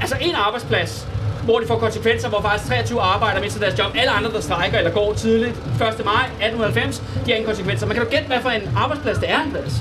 altså 0.00 0.16
en 0.20 0.34
arbejdsplads, 0.34 1.08
hvor 1.44 1.58
det 1.58 1.68
får 1.68 1.78
konsekvenser, 1.78 2.28
hvor 2.28 2.40
faktisk 2.40 2.68
23 2.68 3.00
arbejder 3.00 3.40
mister 3.40 3.60
deres 3.60 3.78
job. 3.78 3.86
Alle 4.00 4.10
andre, 4.10 4.30
der 4.32 4.40
strækker 4.40 4.78
eller 4.78 4.90
går 4.90 5.12
tidligt 5.14 5.50
1. 5.50 5.56
maj 5.80 6.24
1890, 6.40 6.98
de 6.98 7.30
har 7.30 7.36
ingen 7.36 7.46
konsekvenser. 7.46 7.86
Man 7.86 7.96
kan 7.96 8.04
jo 8.04 8.10
gætte, 8.10 8.26
hvad 8.26 8.40
for 8.42 8.50
en 8.50 8.62
arbejdsplads 8.76 9.18
det 9.18 9.30
er, 9.30 9.38
Andreas? 9.38 9.74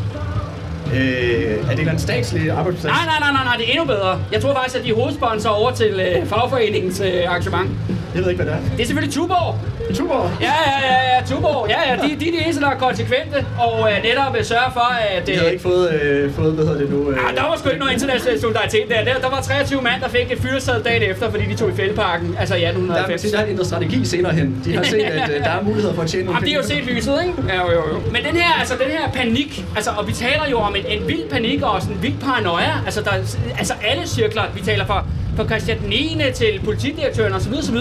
Øh, 0.93 1.71
er 1.71 1.75
det 1.75 1.87
en 1.87 1.99
statslig 1.99 2.51
arbejdsplads? 2.51 2.93
Nej, 2.95 3.05
nej, 3.05 3.19
nej, 3.19 3.31
nej, 3.31 3.43
nej, 3.43 3.55
det 3.57 3.67
er 3.67 3.71
endnu 3.71 3.85
bedre. 3.85 4.19
Jeg 4.31 4.41
tror 4.41 4.53
faktisk, 4.53 4.75
at 4.75 4.83
de 4.83 4.89
er 4.89 4.95
hovedsponsor 4.95 5.49
over 5.49 5.71
til 5.71 5.99
øh, 5.99 6.25
fagforeningens 6.25 6.99
øh, 6.99 7.23
arrangement. 7.27 7.69
Jeg 8.15 8.21
ved 8.23 8.29
ikke, 8.31 8.43
hvad 8.43 8.53
det 8.53 8.61
er. 8.61 8.69
Det 8.75 8.81
er 8.81 8.85
selvfølgelig 8.85 9.13
Tuborg. 9.13 9.55
Tuborg? 9.95 10.31
Ja, 10.41 10.53
ja, 10.71 10.77
ja, 10.89 11.15
ja, 11.15 11.25
Tuborg. 11.25 11.69
Ja, 11.69 11.79
ja, 11.89 11.95
de, 11.95 12.07
de 12.19 12.27
er 12.27 12.31
de 12.37 12.39
eneste, 12.43 12.61
der 12.61 12.69
er 12.69 12.77
konsekvente 12.77 13.37
og 13.65 13.91
øh, 13.91 14.03
netop 14.03 14.33
vil 14.35 14.45
sørge 14.45 14.71
for, 14.73 14.87
at... 15.15 15.27
De 15.27 15.35
havde 15.35 15.51
ikke 15.51 15.63
fået, 15.63 15.93
øh, 16.01 16.33
fået 16.33 16.53
hvad 16.53 16.65
hedder 16.65 16.79
det 16.79 16.89
nu? 16.89 17.09
Øh, 17.09 17.17
ja, 17.17 17.41
der 17.41 17.47
var 17.49 17.55
sgu 17.57 17.69
ikke 17.69 17.79
noget 17.79 17.93
international 17.93 18.39
solidaritet 18.41 18.85
der. 18.89 19.03
der. 19.03 19.13
Der 19.25 19.29
var 19.29 19.41
23 19.41 19.81
mand, 19.81 20.01
der 20.01 20.09
fik 20.09 20.31
et 20.31 20.39
fyrsæde 20.39 20.81
dagen 20.85 21.03
efter, 21.11 21.31
fordi 21.31 21.45
de 21.45 21.55
tog 21.55 21.69
i 21.69 21.75
fældeparken, 21.75 22.35
altså 22.39 22.55
i 22.55 22.63
1890. 22.63 23.21
Der, 23.21 23.37
der 23.37 23.45
er 23.45 23.49
ændret 23.49 23.65
strategi 23.67 24.05
senere 24.05 24.33
hen. 24.33 24.61
De 24.65 24.75
har 24.75 24.83
set, 24.83 24.99
at 24.99 25.29
øh, 25.29 25.39
der 25.43 25.49
er 25.49 25.63
muligheder 25.63 25.95
for 25.95 26.01
at 26.01 26.09
tjene 26.09 26.25
nogle 26.25 26.37
Jamen, 26.37 26.47
de 26.47 26.53
har 26.53 26.61
jo 26.61 26.67
set 26.67 26.83
lyset, 26.95 27.15
ikke? 27.27 27.33
Ja, 27.47 27.55
jo, 27.61 27.71
jo, 27.71 27.83
jo. 27.93 27.97
Men 28.11 28.21
den 28.27 28.35
her, 28.41 28.59
altså, 28.59 28.73
den 28.83 28.91
her 28.97 29.05
panik, 29.13 29.65
altså, 29.75 29.91
og 29.97 30.07
vi 30.07 30.13
taler 30.13 30.45
jo 30.51 30.57
om 30.59 30.75
en, 30.75 30.85
en 30.99 31.07
vild 31.07 31.29
panik 31.29 31.61
og 31.63 31.81
sådan 31.81 31.95
en 31.95 32.03
vild 32.03 32.17
paranoia. 32.21 32.73
Altså, 32.85 33.01
der, 33.01 33.11
altså 33.57 33.73
alle 33.83 34.07
cirkler, 34.07 34.43
vi 34.55 34.61
taler 34.61 34.85
fra 34.85 35.05
fra 35.35 35.45
Christian 35.45 35.77
9. 35.87 36.21
til 36.35 36.59
politidirektøren 36.65 37.33
osv. 37.33 37.53
osv. 37.53 37.77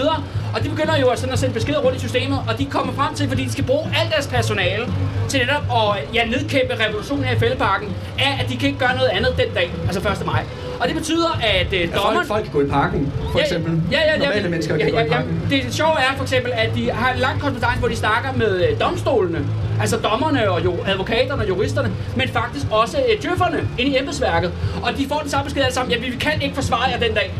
Og 0.55 0.63
de 0.63 0.69
begynder 0.69 0.97
jo 0.97 1.15
sådan 1.15 1.33
at 1.33 1.39
sende 1.39 1.53
beskeder 1.53 1.79
rundt 1.79 1.97
i 1.97 1.99
systemet, 1.99 2.39
og 2.47 2.59
de 2.59 2.65
kommer 2.65 2.93
frem 2.93 3.15
til, 3.15 3.27
fordi 3.27 3.43
de 3.45 3.51
skal 3.51 3.63
bruge 3.63 3.85
alt 4.01 4.11
deres 4.11 4.27
personale 4.27 4.85
til 5.29 5.39
netop 5.39 5.63
at 5.71 6.15
ja, 6.15 6.25
nedkæmpe 6.25 6.73
revolutionen 6.85 7.23
her 7.23 7.35
i 7.35 7.39
Fældeparken, 7.39 7.87
er, 8.19 8.31
at 8.43 8.49
de 8.49 8.57
kan 8.57 8.67
ikke 8.67 8.79
gøre 8.79 8.95
noget 8.95 9.09
andet 9.09 9.31
den 9.37 9.53
dag, 9.55 9.71
altså 9.87 9.99
1. 10.09 10.25
maj. 10.25 10.43
Og 10.79 10.87
det 10.87 10.95
betyder, 10.95 11.39
at 11.43 11.67
uh, 11.67 11.73
dommeren... 11.73 11.93
Ja, 11.93 12.07
folk, 12.07 12.27
folk 12.27 12.43
kan 12.43 12.53
gå 12.53 12.61
i 12.61 12.67
parken, 12.67 13.11
for 13.31 13.39
ja, 13.39 13.43
eksempel. 13.43 13.81
Ja, 13.91 13.99
ja, 13.99 14.11
ja, 14.11 14.17
Normale 14.17 14.41
ja, 14.41 14.49
mennesker 14.49 14.77
kan 14.77 14.89
ja, 14.89 14.93
gå 14.93 14.99
i 14.99 15.09
parken. 15.09 15.41
Ja, 15.51 15.55
det 15.55 15.73
sjove 15.73 15.99
er 15.99 16.15
for 16.15 16.23
eksempel, 16.23 16.51
at 16.51 16.69
de 16.75 16.91
har 16.91 17.13
en 17.13 17.19
lang 17.19 17.41
kompetence, 17.41 17.79
hvor 17.79 17.87
de 17.87 17.95
snakker 17.95 18.29
med 18.35 18.71
uh, 18.71 18.79
domstolene. 18.79 19.45
Altså 19.79 19.97
dommerne 19.97 20.51
og 20.51 20.65
jo, 20.65 20.77
advokaterne 20.85 21.41
og 21.41 21.47
juristerne, 21.47 21.91
men 22.15 22.29
faktisk 22.29 22.65
også 22.71 22.97
uh, 22.97 23.23
djøfferne 23.23 23.67
inde 23.77 23.91
i 23.91 23.99
embedsværket. 23.99 24.51
Og 24.83 24.97
de 24.97 25.07
får 25.07 25.19
den 25.19 25.29
samme 25.29 25.45
besked 25.45 25.61
alle 25.61 25.73
sammen, 25.73 25.91
ja, 25.93 25.99
vi 25.99 26.17
kan 26.17 26.41
ikke 26.41 26.55
forsvare 26.55 26.89
jer 26.89 26.99
den 26.99 27.13
dag. 27.13 27.33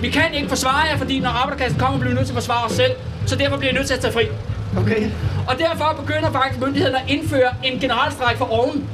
Vi 0.00 0.08
kan 0.08 0.34
ikke 0.34 0.48
forsvare 0.48 0.86
jer, 0.90 0.96
fordi 0.96 1.20
når 1.20 1.30
arbejderklassen 1.30 1.80
kommer, 1.80 1.98
bliver 1.98 2.12
vi 2.12 2.16
nødt 2.16 2.26
til 2.26 2.32
at 2.32 2.36
forsvare 2.42 2.64
os 2.66 2.72
selv. 2.72 2.92
Så 3.26 3.36
derfor 3.36 3.56
bliver 3.56 3.72
vi 3.72 3.78
nødt 3.78 3.86
til 3.86 3.94
at 3.94 4.00
tage 4.00 4.12
fri. 4.12 4.28
Okay. 4.76 5.10
Og 5.48 5.58
derfor 5.58 5.96
begynder 6.00 6.32
faktisk 6.32 6.60
myndighederne 6.60 6.98
at 6.98 7.04
indføre 7.08 7.50
en 7.64 7.80
generalstræk 7.80 8.36
for 8.36 8.44
oven. 8.44 8.88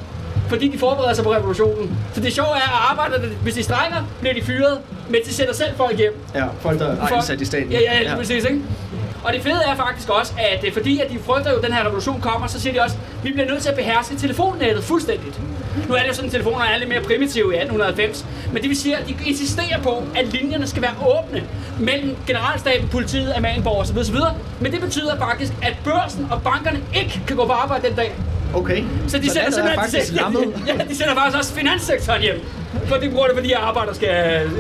Fordi 0.48 0.68
de 0.68 0.78
forbereder 0.78 1.14
sig 1.14 1.24
på 1.24 1.34
revolutionen. 1.34 1.98
Så 2.14 2.20
det 2.20 2.32
sjove 2.32 2.48
er, 2.48 2.54
at 2.54 2.90
arbejderne, 2.90 3.34
hvis 3.42 3.54
de 3.54 3.62
strækker, 3.62 3.96
bliver 4.20 4.34
de 4.34 4.42
fyret, 4.42 4.78
men 5.08 5.20
de 5.26 5.34
sætter 5.34 5.54
selv 5.54 5.76
folk 5.76 5.98
hjem. 5.98 6.12
Ja, 6.34 6.44
folk 6.60 6.78
der 6.78 6.86
er 6.86 7.14
indsat 7.14 7.40
i 7.40 7.44
staten. 7.44 7.72
Ja, 7.72 7.80
ja, 7.80 7.98
lige 7.98 8.10
ja. 8.10 8.16
præcis, 8.16 8.44
ikke? 8.44 8.60
Og 9.24 9.32
det 9.32 9.42
fede 9.42 9.60
er 9.66 9.76
faktisk 9.76 10.08
også, 10.08 10.32
at 10.38 10.62
det, 10.62 10.72
fordi 10.72 11.00
at 11.00 11.10
de 11.10 11.18
frygter 11.18 11.50
jo, 11.50 11.56
at 11.56 11.64
den 11.64 11.72
her 11.72 11.84
revolution 11.84 12.20
kommer, 12.20 12.46
så 12.46 12.60
siger 12.60 12.72
de 12.72 12.80
også, 12.80 12.96
at 12.96 13.24
vi 13.24 13.32
bliver 13.32 13.46
nødt 13.48 13.62
til 13.62 13.68
at 13.68 13.76
beherske 13.76 14.16
telefonnettet 14.16 14.84
fuldstændigt. 14.84 15.40
Nu 15.88 15.94
er 15.94 15.98
det 15.98 16.08
jo 16.08 16.14
sådan, 16.14 16.28
at 16.28 16.32
telefonerne 16.32 16.70
er 16.70 16.78
lidt 16.78 16.88
mere 16.88 17.00
primitive 17.00 17.54
i 17.54 17.56
1890, 17.56 18.26
men 18.52 18.62
det 18.62 18.68
vil 18.68 18.76
sige, 18.76 18.96
at 18.96 19.08
de 19.08 19.16
insisterer 19.26 19.82
på, 19.82 20.02
at 20.16 20.26
linjerne 20.26 20.66
skal 20.66 20.82
være 20.82 20.94
åbne 21.06 21.44
mellem 21.80 22.16
generalstaben, 22.26 22.88
politiet, 22.88 23.32
Amalienborg 23.36 23.80
osv. 23.80 23.98
osv. 23.98 24.16
Men 24.60 24.72
det 24.72 24.80
betyder 24.80 25.18
faktisk, 25.18 25.52
at 25.62 25.76
børsen 25.84 26.28
og 26.30 26.42
bankerne 26.42 26.80
ikke 26.94 27.20
kan 27.26 27.36
gå 27.36 27.46
på 27.46 27.52
arbejde 27.52 27.88
den 27.88 27.96
dag. 27.96 28.12
Okay. 28.54 28.84
Så 29.08 29.18
de 29.18 29.30
sender 29.30 29.50
simpelthen 29.50 29.80
faktisk 29.80 30.12
de 30.12 30.18
sender, 30.18 30.40
ja, 30.66 30.84
de 30.88 30.96
sender 30.96 31.14
faktisk 31.14 31.38
også 31.38 31.54
finanssektoren 31.54 32.22
hjem. 32.22 32.40
For 32.84 32.96
de 32.96 33.10
bruger 33.10 33.26
det, 33.26 33.36
fordi 33.36 33.52
arbejder 33.52 33.94
skal, 33.94 34.08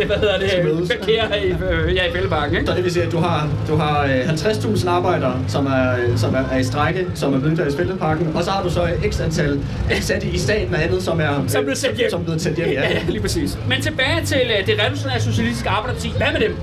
hvad 0.06 0.16
hedder 0.16 0.38
det, 0.38 0.88
parkere 1.00 1.46
i, 1.46 1.50
øh, 1.50 1.94
ja, 1.94 2.08
i 2.08 2.12
Fællebakken, 2.12 2.56
ikke? 2.56 2.66
Så 2.70 2.76
det 2.76 2.84
vil 2.84 2.92
sige, 2.92 3.04
at 3.04 3.12
du 3.12 3.18
har, 3.18 3.48
du 3.68 3.76
har 3.76 4.04
50.000 4.04 4.86
øh, 4.86 4.94
arbejdere, 4.94 5.38
som 5.48 5.66
er, 5.66 6.16
som 6.16 6.34
er, 6.34 6.44
er 6.52 6.58
i 6.58 6.64
strække, 6.64 7.06
som 7.14 7.34
er 7.34 7.38
blevet 7.38 7.74
i 7.74 7.76
Fælleparken, 7.76 8.32
og 8.34 8.44
så 8.44 8.50
har 8.50 8.62
du 8.62 8.70
så 8.70 8.88
x 9.10 9.20
antal 9.20 9.60
ansatte 9.90 10.26
i 10.26 10.38
staten 10.38 10.74
og 10.74 10.82
andet, 10.82 11.02
som 11.02 11.20
er, 11.20 11.44
som 11.48 11.64
blevet 11.64 11.78
sendt 11.78 11.96
hjem. 11.96 12.10
Som 12.10 12.24
blevet 12.24 12.42
sendt 12.42 12.56
hjem, 12.56 12.68
ja. 12.68 12.80
ja. 12.80 12.98
lige 13.08 13.20
præcis. 13.20 13.58
Men 13.68 13.82
tilbage 13.82 14.24
til 14.24 14.40
uh, 14.60 14.66
det 14.66 14.80
revolutionære 14.82 15.20
socialistiske 15.20 15.68
arbejderparti. 15.68 16.12
Hvad 16.16 16.32
med 16.32 16.40
dem? 16.40 16.56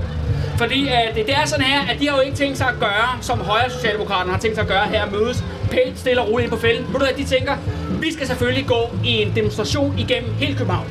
Fordi 0.56 0.88
at 0.88 1.14
det, 1.14 1.26
det 1.26 1.34
er 1.34 1.46
sådan 1.46 1.64
her, 1.64 1.80
at 1.80 2.00
de 2.00 2.08
har 2.08 2.16
jo 2.16 2.22
ikke 2.22 2.36
tænkt 2.36 2.58
sig 2.58 2.66
at 2.68 2.74
gøre, 2.80 3.08
som 3.20 3.40
højre 3.40 3.70
socialdemokraterne 3.70 4.32
har 4.32 4.38
tænkt 4.38 4.56
sig 4.56 4.62
at 4.62 4.68
gøre 4.68 4.86
her, 4.86 5.10
mødes 5.10 5.44
pænt 5.70 5.98
stille 5.98 6.20
og 6.20 6.30
roligt 6.30 6.50
på 6.50 6.56
fælden. 6.56 6.86
Ved 6.86 6.92
du 6.92 6.98
hvad, 6.98 7.24
de 7.24 7.24
tænker, 7.24 7.52
vi 8.00 8.12
skal 8.12 8.26
selvfølgelig 8.26 8.66
gå 8.66 8.90
i 9.04 9.22
en 9.22 9.32
demonstration 9.36 9.98
igennem 9.98 10.30
hele 10.34 10.56
København. 10.56 10.86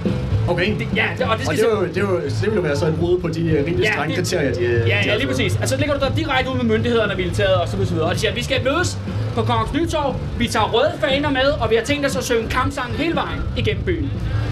Okay. 0.48 0.80
Det, 0.80 0.88
ja, 0.96 1.06
det, 1.18 1.26
og 1.26 1.38
det, 1.38 1.46
skal 1.46 1.50
og 1.50 1.56
det, 1.56 1.64
er 1.64 1.70
jo, 1.70 1.88
det, 1.88 1.98
er 1.98 2.02
jo, 2.02 2.22
det 2.42 2.46
vil 2.46 2.56
jo 2.56 2.62
være 2.62 2.76
så 2.76 2.86
et 2.86 2.96
brud 3.00 3.20
på 3.20 3.28
de 3.28 3.42
uh, 3.44 3.66
rimelig 3.66 3.86
ja, 3.86 3.92
strenge 3.92 4.16
kriterier, 4.16 4.54
de, 4.54 4.62
Ja, 4.62 5.02
de 5.04 5.10
ja, 5.10 5.16
lige 5.16 5.28
præcis. 5.28 5.56
Altså, 5.56 5.76
så 5.76 5.80
ligger 5.80 5.98
du 5.98 6.06
der 6.06 6.16
direkte 6.16 6.52
ud 6.52 6.56
med 6.56 6.66
myndighederne 6.66 7.12
og 7.12 7.18
militæret 7.18 7.56
og 7.56 7.68
så 7.68 7.78
videre. 7.78 8.02
Og 8.02 8.14
de 8.14 8.20
siger, 8.20 8.34
vi 8.34 8.44
skal 8.44 8.64
mødes 8.64 8.98
på 9.36 9.42
Kongens 9.42 9.74
Nytorv, 9.74 10.16
vi 10.38 10.48
tager 10.48 10.66
røde 10.66 10.92
faner 11.00 11.30
med, 11.30 11.50
og 11.62 11.70
vi 11.70 11.76
har 11.76 11.84
tænkt 11.84 12.06
os 12.06 12.16
at 12.16 12.24
synge 12.24 12.50
kampsang 12.50 12.94
hele 12.94 13.16
vejen 13.16 13.42
igennem 13.58 13.84
byen. 13.84 14.12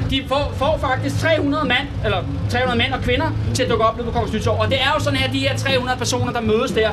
De 0.09 0.23
får, 0.27 0.53
får 0.57 0.77
faktisk 0.81 1.19
300 1.19 1.65
mand, 1.67 1.87
eller 2.05 2.17
300 2.49 2.77
mænd 2.77 2.93
og 2.93 3.01
kvinder 3.01 3.27
til 3.53 3.63
at 3.63 3.69
dukke 3.69 3.85
op 3.85 3.97
på 3.97 4.11
Kongens 4.11 4.33
Nytorv. 4.33 4.59
Og 4.59 4.67
det 4.67 4.77
er 4.81 4.91
jo 4.95 5.03
sådan 5.03 5.19
her, 5.19 5.31
de 5.31 5.39
her 5.39 5.57
300 5.57 5.97
personer, 5.97 6.31
der 6.31 6.41
mødes 6.41 6.71
der, 6.71 6.89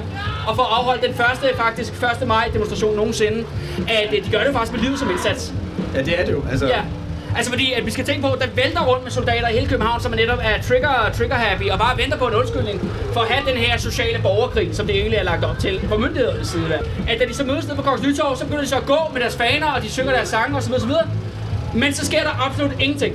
og 0.49 0.57
får 0.57 0.63
afholdt 0.79 1.03
den 1.03 1.15
første, 1.15 1.47
faktisk 1.57 1.93
1. 2.23 2.29
maj 2.29 2.51
demonstration 2.53 2.97
nogensinde, 2.97 3.45
at 3.89 4.09
øh, 4.17 4.25
de 4.25 4.31
gør 4.31 4.45
det 4.45 4.53
faktisk 4.53 4.73
med 4.73 4.81
livet 4.81 4.99
som 4.99 5.11
indsats. 5.11 5.53
Ja, 5.95 6.03
det 6.03 6.21
er 6.21 6.25
det 6.25 6.33
jo. 6.33 6.43
Altså, 6.51 6.67
ja. 6.67 6.81
Altså 7.37 7.51
fordi, 7.51 7.73
at 7.73 7.87
vi 7.87 7.91
skal 7.91 8.05
tænke 8.05 8.23
på, 8.23 8.33
at 8.33 8.41
der 8.41 8.47
vælter 8.55 8.85
rundt 8.85 9.05
med 9.05 9.11
soldater 9.11 9.49
i 9.49 9.53
hele 9.53 9.67
København, 9.67 10.01
som 10.01 10.13
er 10.13 10.17
netop 10.17 10.39
er 10.43 10.63
trigger, 10.63 11.11
trigger 11.17 11.37
happy, 11.37 11.71
og 11.71 11.79
bare 11.79 11.99
venter 11.99 12.19
på 12.19 12.27
en 12.27 12.35
undskyldning 12.35 12.91
for 13.13 13.21
at 13.21 13.29
have 13.29 13.51
den 13.51 13.57
her 13.57 13.79
sociale 13.79 14.19
borgerkrig, 14.23 14.77
som 14.77 14.87
det 14.87 14.97
egentlig 14.97 15.17
er 15.19 15.23
lagt 15.23 15.45
op 15.45 15.59
til 15.59 15.81
fra 15.89 15.97
myndighedernes 15.97 16.49
side 16.49 16.69
Der. 16.69 16.79
At 17.09 17.21
da 17.21 17.25
de 17.25 17.35
så 17.35 17.45
mødes 17.45 17.69
ned 17.69 17.77
på 17.77 17.83
Kongens 17.83 18.07
Nytorv, 18.07 18.37
så 18.37 18.45
begynder 18.45 18.63
de 18.63 18.69
så 18.69 18.77
at 18.77 18.87
gå 18.87 18.99
med 19.13 19.21
deres 19.21 19.37
faner, 19.37 19.67
og 19.67 19.83
de 19.83 19.91
synger 19.91 20.13
deres 20.13 20.29
sange 20.29 20.57
osv. 20.57 20.73
osv. 20.73 20.91
Men 21.75 21.95
så 21.95 22.07
sker 22.07 22.23
der 22.23 22.47
absolut 22.47 22.73
ingenting. 22.81 23.15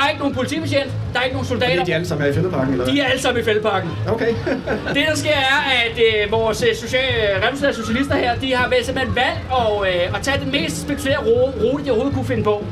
Der 0.00 0.06
er 0.06 0.10
ikke 0.10 0.20
nogen 0.20 0.34
politibetjent, 0.34 0.90
der 1.12 1.18
er 1.18 1.24
ikke 1.24 1.34
nogen 1.34 1.48
soldater. 1.48 1.76
Fordi 1.76 1.90
de 1.90 1.94
alle 1.94 2.08
sammen 2.08 2.26
er 2.26 2.30
i 2.30 2.34
fældeparken, 2.34 2.72
eller 2.72 2.86
De 2.86 3.00
er 3.00 3.06
alle 3.06 3.22
sammen 3.22 3.42
i 3.42 3.44
fældeparken. 3.44 3.90
Okay. 4.08 4.28
det, 4.94 5.02
der 5.08 5.14
sker, 5.14 5.30
er, 5.30 5.58
at 5.84 5.96
øh, 6.08 6.32
vores 6.32 6.62
øh, 6.62 6.76
social, 6.76 7.12
revolutionære 7.42 7.74
socialister 7.74 8.16
her, 8.16 8.34
de 8.38 8.54
har 8.54 8.68
været 8.68 8.86
simpelthen 8.86 9.16
valgt 9.16 9.40
at, 9.60 9.94
øh, 9.94 10.16
at 10.16 10.22
tage 10.22 10.40
den 10.44 10.52
mest 10.52 10.82
spektakulære 10.82 11.18
rute, 11.62 11.84
de 11.84 11.90
overhovedet 11.90 12.14
kunne 12.14 12.24
finde 12.24 12.42
på. 12.42 12.64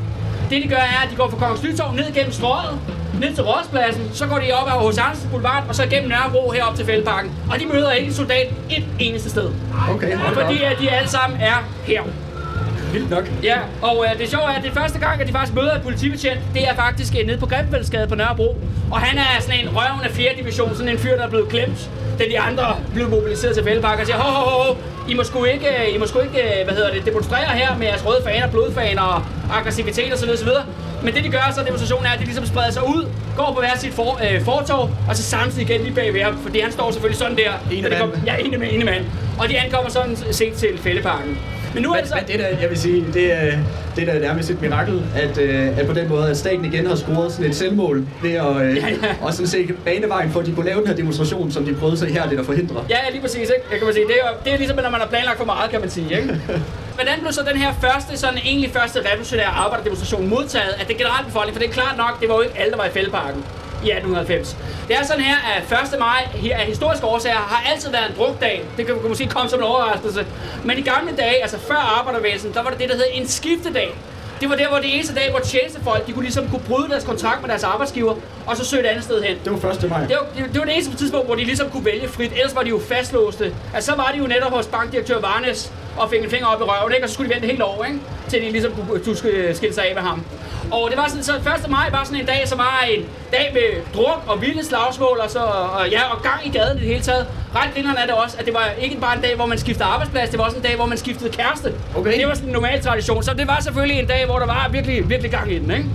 Det, 0.51 0.63
de 0.63 0.69
gør, 0.69 0.77
er, 0.77 1.01
at 1.05 1.11
de 1.11 1.17
går 1.17 1.29
fra 1.31 1.37
Kongens 1.37 1.63
Nytorv 1.63 1.95
ned 1.95 2.15
gennem 2.15 2.33
strøget, 2.33 2.79
ned 3.21 3.35
til 3.35 3.45
Rådspladsen, 3.45 4.11
så 4.13 4.27
går 4.27 4.39
de 4.39 4.53
op 4.53 4.69
ad 4.69 4.87
hos 4.87 4.99
Andersen 4.99 5.31
Boulevard, 5.31 5.65
og 5.69 5.75
så 5.75 5.83
igennem 5.83 6.09
Nørrebro 6.09 6.51
herop 6.51 6.75
til 6.77 6.87
Fældeparken. 6.87 7.31
Og 7.51 7.61
de 7.61 7.67
møder 7.67 7.93
ikke 7.93 8.07
en 8.09 8.15
soldat 8.15 8.49
et 8.71 8.85
eneste 8.99 9.31
sted. 9.31 9.51
Okay, 9.91 10.19
Fordi 10.35 10.63
at 10.63 10.77
de 10.81 10.91
alle 10.91 11.09
sammen 11.09 11.41
er 11.41 11.69
her. 11.85 12.03
Vildt 12.93 13.11
nok. 13.11 13.25
Ja, 13.43 13.57
og 13.83 14.07
øh, 14.13 14.19
det 14.21 14.31
sjove 14.31 14.43
er, 14.45 14.49
at 14.59 14.65
det 14.65 14.73
første 14.73 14.99
gang, 14.99 15.21
at 15.21 15.27
de 15.29 15.33
faktisk 15.33 15.55
møder 15.55 15.75
et 15.75 15.83
politibetjent, 15.83 16.41
det 16.55 16.69
er 16.69 16.75
faktisk 16.75 17.15
øh, 17.21 17.27
nede 17.27 17.39
på 17.39 17.47
Grimfeldsgade 17.47 18.07
på 18.09 18.15
Nørrebro. 18.15 18.57
Og 18.91 18.99
han 19.01 19.19
er 19.19 19.41
sådan 19.41 19.61
en 19.61 19.69
røvende 19.77 20.09
4. 20.15 20.29
division, 20.39 20.75
sådan 20.77 20.89
en 20.89 20.99
fyr, 20.99 21.17
der 21.17 21.23
er 21.23 21.29
blevet 21.29 21.49
glemt, 21.49 21.91
da 22.19 22.25
de 22.25 22.41
andre 22.41 22.77
blev 22.95 23.09
mobiliseret 23.09 23.55
til 23.55 23.65
Fældeparken 23.65 24.01
og 24.01 24.07
siger, 24.07 24.19
ho, 24.19 24.31
ho, 24.41 24.63
ho, 24.63 24.77
I 25.09 25.15
må 25.15 25.25
sgu 25.25 25.45
ikke, 25.45 25.69
I 25.95 25.99
må 25.99 26.07
sgu 26.07 26.19
ikke 26.19 26.43
hvad 26.65 26.75
hedder 26.75 26.93
det, 26.93 27.05
demonstrere 27.07 27.45
her 27.55 27.77
med 27.79 27.87
jeres 27.87 28.07
røde 28.07 28.23
faner, 28.25 28.47
blodfaner 28.51 29.03
og 29.03 29.23
aggressivitet 29.59 30.13
osv. 30.15 30.31
osv. 30.31 30.49
Men 31.03 31.15
det 31.15 31.25
de 31.25 31.29
gør 31.29 31.53
så 31.55 31.63
demonstrationen 31.67 32.07
er, 32.07 32.11
at 32.11 32.19
de 32.19 32.25
ligesom 32.25 32.47
spreder 32.47 32.71
sig 32.71 32.83
ud, 32.89 33.07
går 33.37 33.53
på 33.55 33.61
hver 33.61 33.77
sit 33.79 33.95
for, 33.95 34.21
øh, 34.31 34.45
fortog, 34.45 34.91
og 35.09 35.17
så 35.17 35.23
samtidig 35.23 35.71
igen 35.71 35.81
lige 35.81 35.95
bagved 35.95 36.23
ham, 36.23 36.39
fordi 36.43 36.61
han 36.61 36.73
står 36.73 36.91
selvfølgelig 36.91 37.19
sådan 37.19 37.37
der. 37.37 37.51
Ene 37.73 37.89
mand. 37.89 38.01
kom- 38.01 38.13
Ja, 38.27 38.37
ene 38.37 38.57
med 38.59 38.69
ene 38.73 38.85
mand. 38.85 39.05
Og 39.39 39.49
de 39.49 39.59
ankommer 39.59 39.91
sådan 39.91 40.17
set 40.31 40.53
til 40.55 40.79
fældeparken. 40.79 41.39
Men 41.79 41.83
nu 41.87 41.93
er 41.93 42.01
det 42.01 42.09
så... 42.09 42.15
men 42.15 42.25
det 42.27 42.39
der, 42.39 42.47
jeg 42.61 42.71
vil 42.71 42.79
sige, 42.79 43.05
det 43.15 43.33
er, 43.33 43.59
det 43.97 44.09
er 44.09 44.13
da 44.13 44.19
nærmest 44.19 44.51
et 44.51 44.61
mirakel, 44.63 45.03
at, 45.17 45.39
øh, 45.39 45.79
at 45.79 45.87
på 45.87 45.93
den 45.93 46.09
måde, 46.09 46.31
at 46.31 46.37
staten 46.37 46.65
igen 46.65 46.87
har 46.87 46.97
scoret 46.97 47.33
sådan 47.33 47.47
et 47.51 47.57
selvmål 47.57 48.05
ved 48.23 48.33
at 48.33 48.57
øh, 48.57 48.77
Ja, 48.77 48.87
ja. 48.89 49.15
og 49.23 49.33
sådan 49.33 49.47
se 49.47 49.69
banevejen 49.85 50.31
for, 50.31 50.41
at 50.41 50.47
de 50.47 50.53
kunne 50.55 50.67
lave 50.67 50.79
den 50.81 50.87
her 50.87 50.95
demonstration, 50.97 51.51
som 51.53 51.65
de 51.65 51.75
prøvede 51.75 51.97
så 51.97 52.07
her 52.07 52.23
at 52.23 52.47
forhindre. 52.47 52.85
Ja, 52.91 52.97
lige 53.11 53.21
præcis, 53.21 53.41
ikke? 53.41 53.63
Jeg 53.71 53.79
kan 53.79 53.85
man 53.87 53.95
sige, 53.95 54.07
det, 54.07 54.15
er, 54.23 54.29
jo- 54.31 54.37
det 54.45 54.53
er 54.53 54.57
ligesom, 54.57 54.77
når 54.77 54.91
man 54.91 55.01
har 55.01 55.07
planlagt 55.09 55.39
for 55.39 55.45
meget, 55.45 55.71
kan 55.71 55.81
man 55.81 55.91
sige, 55.91 56.17
ikke? 56.21 56.41
Hvordan 56.99 57.15
blev 57.21 57.33
så 57.33 57.43
den 57.53 57.61
her 57.61 57.73
første, 57.81 58.17
sådan 58.17 58.39
egentlig 58.45 58.71
første 58.73 58.99
revolutionære 59.11 59.47
arbejderdemonstration 59.65 60.29
modtaget 60.29 60.73
af 60.81 60.87
det 60.87 60.97
generelle 60.97 61.27
befolkning? 61.27 61.55
For 61.57 61.61
det 61.63 61.69
er 61.69 61.73
klart 61.81 61.97
nok, 61.97 62.21
det 62.21 62.29
var 62.29 62.35
jo 62.35 62.41
ikke 62.41 62.59
alle, 62.61 62.71
der 62.71 62.77
var 62.77 62.85
i 62.85 62.91
fældeparken 62.99 63.45
i 63.85 63.91
1890. 63.91 64.57
Det 64.89 64.97
er 64.97 65.05
sådan 65.05 65.23
her, 65.23 65.37
at 65.57 65.93
1. 65.95 65.99
maj 65.99 66.29
her 66.35 66.57
af 66.57 66.67
historiske 66.67 67.07
årsager 67.07 67.37
har 67.37 67.73
altid 67.73 67.91
været 67.91 68.11
en 68.11 68.17
drukdag. 68.17 68.65
Det 68.77 68.87
kan, 68.87 68.95
måske 69.09 69.27
komme 69.27 69.51
som 69.51 69.59
en 69.59 69.65
overraskelse. 69.65 70.27
Men 70.65 70.79
i 70.79 70.83
gamle 70.83 71.17
dage, 71.17 71.43
altså 71.43 71.59
før 71.59 71.99
arbejderbevægelsen, 71.99 72.53
der 72.55 72.63
var 72.63 72.71
det 72.71 72.79
det, 72.79 72.89
der 72.89 72.95
hed 72.95 73.05
en 73.13 73.29
skiftedag. 73.29 73.95
Det 74.41 74.49
var 74.49 74.57
der, 74.57 74.69
hvor 74.69 74.79
det 74.79 74.95
eneste 74.95 75.15
dag, 75.15 75.31
hvor 75.31 75.39
tjenestefolk 75.39 76.07
de 76.07 76.13
kunne 76.13 76.23
ligesom 76.23 76.49
kunne 76.49 76.63
bryde 76.69 76.89
deres 76.89 77.05
kontrakt 77.05 77.41
med 77.41 77.49
deres 77.49 77.65
arbejdsgiver, 77.65 78.15
og 78.47 78.57
så 78.57 78.65
søge 78.65 78.83
et 78.83 78.87
andet 78.87 79.05
sted 79.05 79.23
hen. 79.23 79.37
Det 79.45 79.63
var 79.63 79.71
1. 79.71 79.91
maj. 79.91 80.01
Det 80.01 80.17
var, 80.21 80.27
det, 80.37 80.53
det 80.53 80.59
var 80.59 80.65
det 80.65 80.75
eneste 80.75 80.97
tidspunkt, 80.97 81.27
hvor 81.27 81.35
de 81.35 81.45
ligesom 81.45 81.71
kunne 81.71 81.85
vælge 81.85 82.09
frit. 82.09 82.33
Ellers 82.33 82.55
var 82.55 82.63
de 82.63 82.69
jo 82.69 82.81
fastlåste. 82.89 83.55
Altså, 83.75 83.91
så 83.93 83.97
var 83.97 84.11
de 84.15 84.19
jo 84.19 84.27
netop 84.27 84.53
hos 84.53 84.67
bankdirektør 84.67 85.21
Varnes 85.21 85.73
og 85.97 86.11
fik 86.11 86.25
en 86.25 86.31
finger 86.31 86.47
op 86.47 86.61
i 86.61 86.65
røven, 86.65 86.93
ikke? 86.93 87.05
Og 87.05 87.09
så 87.09 87.15
skulle 87.15 87.29
de 87.29 87.35
vente 87.35 87.49
helt 87.49 87.63
over, 87.63 87.85
ikke? 87.85 87.99
Til 88.29 88.43
de 88.43 88.51
ligesom 88.51 88.73
kunne 88.73 89.05
du 89.05 89.15
skulle 89.15 89.57
skille 89.57 89.75
sig 89.75 89.89
af 89.89 89.95
med 89.95 90.03
ham. 90.03 90.25
Og 90.71 90.89
det 90.91 90.99
var 90.99 91.09
sådan, 91.09 91.25
så 91.25 91.33
1. 91.35 91.71
maj 91.71 91.89
var 91.91 92.05
sådan 92.05 92.21
en 92.21 92.27
dag, 92.27 92.43
som 92.47 92.59
var 92.59 92.85
en 92.91 93.05
dag 93.33 93.51
med 93.55 93.83
druk 93.95 94.23
og 94.27 94.41
vilde 94.41 94.65
slagsmål 94.65 95.19
og, 95.25 95.31
så, 95.31 95.39
og, 95.39 95.89
ja, 95.91 96.03
og 96.13 96.23
gang 96.23 96.47
i 96.47 96.51
gaden 96.59 96.79
i 96.79 96.81
det 96.81 96.89
hele 96.89 97.03
taget. 97.03 97.27
Ret 97.55 97.75
grinerne 97.75 97.99
er 97.99 98.07
det 98.07 98.15
også, 98.15 98.37
at 98.39 98.47
det 98.47 98.55
var 98.55 98.69
ikke 98.81 98.97
bare 99.01 99.17
en 99.17 99.23
dag, 99.23 99.37
hvor 99.37 99.47
man 99.47 99.59
skiftede 99.59 99.89
arbejdsplads, 99.89 100.31
det 100.31 100.39
var 100.39 100.45
også 100.45 100.57
en 100.57 100.63
dag, 100.63 100.77
hvor 100.77 100.87
man 100.87 100.99
skiftede 100.99 101.31
kæreste. 101.31 101.75
Okay. 101.97 102.19
Det 102.19 102.27
var 102.27 102.35
sådan 102.35 102.49
en 102.49 102.53
normal 102.53 102.83
tradition, 102.83 103.23
så 103.23 103.35
det 103.35 103.49
var 103.49 103.61
selvfølgelig 103.61 103.99
en 103.99 104.07
dag, 104.07 104.27
hvor 104.27 104.39
der 104.39 104.47
var 104.47 104.69
virkelig, 104.73 105.11
virkelig 105.11 105.31
gang 105.31 105.53
i 105.53 105.59
den, 105.59 105.71
ikke? 105.71 105.87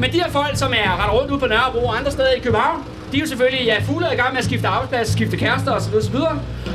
Men 0.00 0.12
de 0.12 0.20
her 0.20 0.30
folk, 0.30 0.56
som 0.56 0.72
er 0.72 1.04
ret 1.04 1.12
rundt 1.12 1.30
ude 1.30 1.40
på 1.40 1.46
Nørrebro 1.46 1.86
og 1.86 1.98
andre 1.98 2.10
steder 2.10 2.30
i 2.30 2.38
København, 2.38 2.84
de 3.12 3.16
er 3.16 3.20
jo 3.20 3.26
selvfølgelig 3.26 3.66
ja, 3.66 3.76
fulde 3.86 4.08
i 4.12 4.16
gang 4.16 4.32
med 4.32 4.38
at 4.38 4.44
skifte 4.44 4.68
arbejdsplads, 4.68 5.12
skifte 5.12 5.36
kærester 5.36 5.72
osv. 5.72 5.94
osv. 5.94 6.16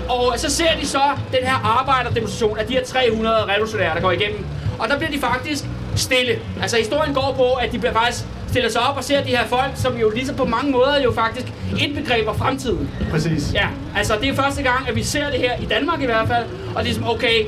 Og 0.10 0.34
så 0.38 0.50
ser 0.50 0.76
de 0.82 0.88
så 0.88 1.02
den 1.32 1.48
her 1.48 1.80
arbejderdemonstration 1.80 2.58
af 2.58 2.66
de 2.68 2.74
her 2.74 2.84
300 2.84 3.36
revolutionære, 3.48 3.96
der 3.96 4.02
går 4.02 4.12
igennem. 4.12 4.46
Og 4.80 4.90
der 4.90 4.98
bliver 4.98 5.12
de 5.12 5.20
faktisk 5.20 5.66
stille. 6.00 6.40
Altså 6.62 6.78
historien 6.78 7.14
går 7.14 7.34
på, 7.38 7.52
at 7.54 7.72
de 7.72 7.80
bliver 7.80 7.94
faktisk 7.94 8.26
stiller 8.48 8.70
sig 8.70 8.82
op 8.82 8.98
og 8.98 9.04
ser 9.04 9.24
de 9.24 9.30
her 9.30 9.46
folk, 9.48 9.72
som 9.76 9.98
jo 9.98 10.10
ligesom 10.10 10.36
på 10.36 10.46
mange 10.46 10.72
måder 10.72 11.02
jo 11.04 11.12
faktisk 11.14 11.48
indbegreber 11.80 12.34
fremtiden. 12.34 12.90
Præcis. 13.12 13.52
Ja, 13.54 13.68
altså 13.98 14.14
det 14.22 14.30
er 14.30 14.34
første 14.36 14.64
gang, 14.64 14.90
at 14.90 14.96
vi 14.96 15.04
ser 15.04 15.30
det 15.32 15.40
her 15.40 15.52
i 15.62 15.66
Danmark 15.66 16.02
i 16.02 16.06
hvert 16.06 16.28
fald. 16.28 16.44
Og 16.46 16.74
det 16.74 16.78
er 16.80 16.84
ligesom, 16.84 17.08
okay, 17.10 17.46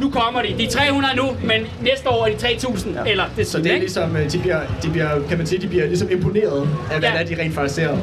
nu 0.00 0.10
kommer 0.10 0.42
de. 0.42 0.54
De 0.58 0.64
er 0.64 0.70
300 0.70 1.16
nu, 1.16 1.36
men 1.42 1.66
næste 1.80 2.08
år 2.08 2.26
er 2.26 2.30
de 2.30 2.36
3000. 2.36 2.94
Ja. 3.04 3.10
Eller 3.10 3.24
det 3.36 3.46
Så 3.46 3.58
det 3.58 3.72
er 3.72 3.78
ligesom, 3.78 4.16
øh, 4.16 4.32
de 4.32 4.38
bliver, 4.38 4.60
de 4.82 4.90
bliver, 4.90 5.08
kan 5.28 5.38
man 5.38 5.46
sige, 5.46 5.60
de 5.60 5.66
bliver 5.68 5.86
ligesom 5.86 6.08
imponeret 6.10 6.68
af, 6.92 6.98
hvad 6.98 7.08
Ja. 7.10 7.18
ja. 7.18 7.24
de 7.24 7.42
rent 7.42 7.54
faktisk 7.54 7.74
ser. 7.74 7.96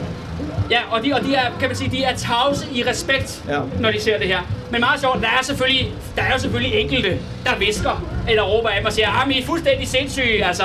Ja, 0.72 0.80
og 0.92 1.06
de, 1.06 1.14
og 1.14 1.22
de 1.26 1.36
er, 1.36 1.46
kan 1.60 1.70
man 1.70 1.76
sige, 1.78 1.92
de 1.92 2.04
er 2.04 2.16
tavse 2.16 2.66
i 2.74 2.84
respekt, 2.88 3.44
Ja. 3.50 3.60
når 3.80 3.92
de 3.92 4.02
ser 4.02 4.18
det 4.18 4.28
her. 4.28 4.40
Men 4.72 4.80
meget 4.80 5.02
sjovt, 5.02 5.22
der 5.22 5.28
er 5.28 5.44
selvfølgelig, 5.44 5.92
der 6.16 6.22
er 6.22 6.34
jo 6.34 6.40
selvfølgelig 6.40 6.80
enkelte, 6.80 7.18
der 7.46 7.52
visker 7.60 8.04
eller 8.30 8.44
råber 8.44 8.70
af 8.70 8.78
dem 8.78 8.86
og 8.86 8.94
siger, 8.94 9.24
at 9.26 9.32
I 9.32 9.42
er 9.42 9.46
fuldstændig 9.46 9.88
sindssyge, 9.88 10.46
altså, 10.46 10.64